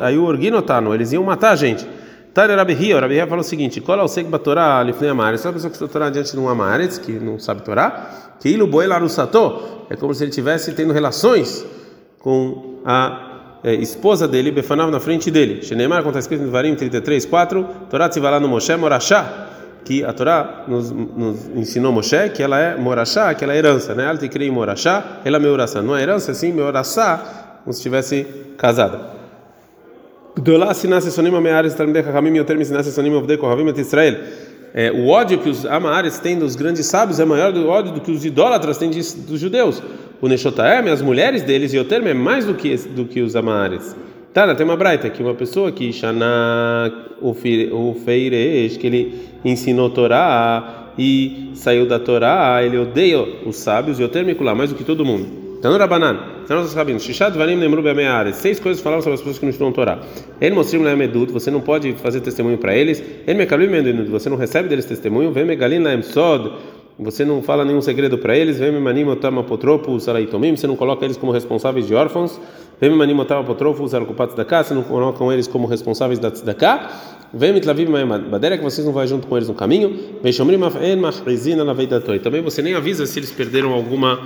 aí 0.00 0.16
o 0.16 0.24
orginotano, 0.24 0.94
eles 0.94 1.12
iam 1.12 1.22
matar 1.22 1.50
a 1.50 1.56
gente. 1.56 1.86
Tânia 2.32 2.56
Rabi 2.56 2.74
Ria, 2.74 3.00
Rabi 3.00 3.14
Ria 3.14 3.26
fala 3.26 3.40
o 3.40 3.44
seguinte: 3.44 3.82
é 3.86 3.92
o 3.92 4.08
seg 4.08 4.28
batorá 4.28 4.82
lifnei 4.82 5.10
amares? 5.10 5.40
Essa 5.40 5.52
pessoa 5.52 5.70
que 5.70 5.76
está 5.76 5.88
Torá 5.88 6.10
diante 6.10 6.32
de 6.32 6.38
um 6.38 6.48
amares, 6.48 6.96
que 6.96 7.12
não 7.12 7.38
sabe 7.38 7.62
Torá, 7.62 8.36
que 8.40 8.48
ilu 8.48 8.66
boi 8.66 8.86
larusato, 8.86 9.86
é 9.90 9.96
como 9.96 10.14
se 10.14 10.24
ele 10.24 10.30
estivesse 10.30 10.72
tendo 10.72 10.92
relações 10.92 11.66
com 12.20 12.80
a 12.84 13.58
é, 13.64 13.74
esposa 13.74 14.26
dele, 14.28 14.50
Befanav, 14.50 14.90
na 14.90 15.00
frente 15.00 15.30
dele. 15.30 15.62
Shenemar, 15.62 15.98
como 15.98 16.10
está 16.10 16.20
escrito 16.20 16.44
em 16.44 16.50
Varim 16.50 16.74
33, 16.74 17.26
4, 17.26 17.66
Torá 17.90 18.08
Tzivalá 18.08 18.40
no 18.40 18.48
Moshe 18.48 18.74
Morachá, 18.76 19.49
que 19.84 20.04
a 20.04 20.12
Torá 20.12 20.64
nos, 20.68 20.90
nos, 20.90 21.48
ensinou 21.56 21.92
Moshe 21.92 22.28
que 22.30 22.42
ela 22.42 22.58
é 22.58 22.76
Morachá, 22.76 23.34
que 23.34 23.44
é 23.44 23.56
herança, 23.56 23.94
né? 23.94 24.04
Ela 24.04 24.18
te 24.18 24.28
cria 24.28 24.48
em 24.48 24.50
Morachá, 24.50 25.20
ela 25.24 25.36
é 25.36 25.40
meuraçá. 25.40 25.82
Não 25.82 25.96
é 25.96 26.02
herança, 26.02 26.34
sim, 26.34 26.52
meuraçá, 26.52 27.60
como 27.64 27.72
se 27.72 27.78
estivesse 27.78 28.26
casada. 28.56 29.20
Gdolá 30.36 30.72
sinase 30.74 31.10
sonim 31.10 31.34
ameares 31.34 31.74
talmidei 31.74 32.02
chachamim 32.02 32.36
yoter 32.36 32.56
misinase 32.56 32.92
sonim 32.92 33.12
ovdei 33.14 33.36
kohavim 33.36 33.68
et 33.68 33.78
Israel. 33.78 34.16
É, 34.72 34.92
o 34.92 35.08
ódio 35.08 35.38
que 35.38 35.48
os 35.48 35.66
amares 35.66 36.18
têm 36.18 36.38
dos 36.38 36.54
grandes 36.54 36.86
sábios 36.86 37.18
é 37.18 37.24
maior 37.24 37.52
do 37.52 37.68
ódio 37.68 37.92
do 37.92 38.00
que 38.00 38.12
os 38.12 38.24
idólatras 38.24 38.78
têm 38.78 38.90
dos 38.90 39.40
judeus. 39.40 39.82
O 40.20 40.28
Neshotaem, 40.28 40.88
as 40.90 41.02
mulheres 41.02 41.42
deles, 41.42 41.72
e 41.72 41.78
o 41.78 41.84
termo 41.84 42.06
é 42.08 42.14
mais 42.14 42.44
do 42.44 42.54
que, 42.54 42.76
do 42.76 43.06
que 43.06 43.20
os 43.20 43.34
amares. 43.34 43.96
Tá, 44.32 44.54
tem 44.54 44.64
uma 44.64 44.76
braita 44.76 45.10
que 45.10 45.24
uma 45.24 45.34
pessoa 45.34 45.72
que 45.72 45.92
Shana 45.92 46.92
o 47.20 47.34
Feiresh, 47.34 48.76
que 48.76 48.86
ele 48.86 49.28
ensinou 49.44 49.90
Torá 49.90 50.92
e 50.96 51.50
saiu 51.54 51.84
da 51.84 51.98
Torá, 51.98 52.60
ele 52.62 52.78
odeia 52.78 53.20
os 53.44 53.56
sábios 53.56 53.98
e 53.98 54.04
o 54.04 54.08
termo 54.08 54.40
lá 54.44 54.54
mais 54.54 54.70
do 54.70 54.76
que 54.76 54.84
todo 54.84 55.04
mundo. 55.04 55.26
Tanura 55.60 55.84
Banan, 55.84 56.16
nós 56.48 56.70
sabemos, 56.70 57.02
Shishat 57.02 57.36
Varim 57.36 57.56
Nemru 57.56 57.82
Bemeares, 57.82 58.36
seis 58.36 58.60
coisas 58.60 58.80
falaram 58.80 59.02
sobre 59.02 59.14
as 59.14 59.20
pessoas 59.20 59.38
que 59.38 59.44
não 59.44 59.50
estudam 59.50 59.72
Torá. 59.72 59.98
Ele 60.40 60.54
mostrou 60.54 60.84
Laem 60.84 61.02
Edut, 61.02 61.32
você 61.32 61.50
não 61.50 61.60
pode 61.60 61.92
fazer 61.94 62.20
testemunho 62.20 62.56
para 62.56 62.72
eles. 62.72 63.02
Ele 63.26 63.36
Mekalim 63.36 63.66
Medut, 63.66 64.08
você 64.08 64.30
não 64.30 64.36
recebe 64.36 64.68
deles 64.68 64.84
testemunho. 64.84 65.32
Vem 65.32 65.44
Megalin 65.44 65.80
Laem 65.80 66.02
Sod, 66.02 66.52
você 67.00 67.24
não 67.24 67.42
fala 67.42 67.64
nenhum 67.64 67.80
segredo 67.80 68.18
para 68.18 68.36
eles, 68.36 68.58
vem 68.58 68.70
manim 68.78 69.04
otama 69.06 69.40
apotropos 69.40 70.06
alaitomim, 70.06 70.54
você 70.54 70.66
não 70.66 70.76
coloca 70.76 71.02
eles 71.04 71.16
como 71.16 71.32
responsáveis 71.32 71.86
de 71.86 71.94
órfãos, 71.94 72.38
vem 72.80 72.90
manim 72.90 73.18
otama 73.18 73.40
apotropos 73.40 73.92
alcupados 73.94 74.34
da 74.34 74.44
você 74.44 74.74
não 74.74 74.82
colocam 74.82 75.32
eles 75.32 75.46
como 75.46 75.66
responsáveis 75.66 76.18
da 76.18 76.54
cá, 76.54 76.90
vem 77.32 77.52
mitlavim 77.52 77.86
badera 78.30 78.56
que 78.56 78.64
vocês 78.64 78.86
não 78.86 78.92
vão 78.92 79.06
junto 79.06 79.26
com 79.26 79.36
eles 79.36 79.48
no 79.48 79.54
caminho, 79.54 80.18
vem 80.22 80.32
shomrim 80.32 80.56
machrizina 80.96 81.64
na 81.64 81.72
veidatoi. 81.72 82.18
Também 82.18 82.42
você 82.42 82.62
nem 82.62 82.74
avisa 82.74 83.06
se 83.06 83.18
eles 83.18 83.30
perderam 83.30 83.72
alguma 83.72 84.20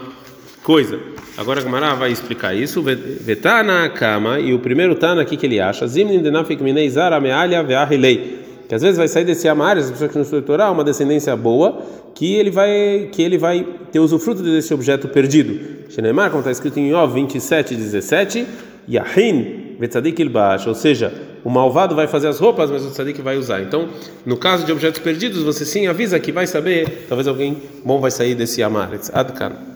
coisa. 0.63 0.99
Agora 1.37 1.61
a 1.61 1.63
Gemara 1.63 1.95
vai 1.95 2.13
explicar 2.13 2.55
isso. 2.55 2.83
Vetana 2.83 3.89
kama 3.89 4.39
e 4.39 4.55
o 4.55 4.59
primeiro 4.59 4.95
tana 4.95 5.23
aqui 5.23 5.37
que 5.37 5.47
ele 5.47 5.61
acha, 5.61 5.87
zimnin 5.87 6.23
denafik 6.23 6.63
minei 6.63 6.89
zara 6.89 7.19
veahilei 7.19 8.44
que 8.69 8.75
às 8.75 8.83
vezes 8.83 8.97
vai 8.97 9.09
sair 9.09 9.25
desse 9.25 9.49
amar, 9.49 9.77
essa 9.77 9.91
pessoa 9.91 10.09
que 10.09 10.15
não 10.15 10.23
estuda 10.23 10.43
Torá, 10.43 10.71
uma 10.71 10.85
descendência 10.85 11.35
boa, 11.37 11.83
que 12.15 12.35
ele 12.35 12.51
vai 12.51 13.09
que 13.13 13.23
ele 13.23 13.39
vai 13.39 13.67
ter 13.91 14.01
usufruto 14.01 14.43
desse 14.43 14.73
objeto 14.73 15.09
perdido. 15.09 15.91
Shenemar, 15.91 16.31
como 16.31 16.41
está 16.41 16.51
escrito 16.51 16.79
em 16.79 16.91
Yov 16.91 17.15
27, 17.15 17.75
17, 17.75 18.47
Yahin 18.89 19.77
vetzadik 19.79 20.21
ilbash, 20.21 20.67
ou 20.67 20.75
seja, 20.75 21.13
o 21.45 21.51
malvado 21.51 21.95
vai 21.95 22.07
fazer 22.07 22.29
as 22.29 22.39
roupas, 22.39 22.71
mas 22.71 22.85
o 22.85 22.91
tzadik 22.91 23.21
vai 23.21 23.37
usar. 23.37 23.61
Então, 23.61 23.89
no 24.25 24.37
caso 24.37 24.65
de 24.65 24.73
objetos 24.73 25.01
perdidos, 25.01 25.43
você 25.43 25.65
sim 25.65 25.87
avisa 25.87 26.19
que 26.19 26.33
vai 26.33 26.47
saber, 26.47 27.07
talvez 27.09 27.29
alguém 27.29 27.63
bom 27.85 28.01
vai 28.01 28.11
sair 28.11 28.35
desse 28.35 28.63
amar. 28.63 28.91
Adkan. 29.13 29.74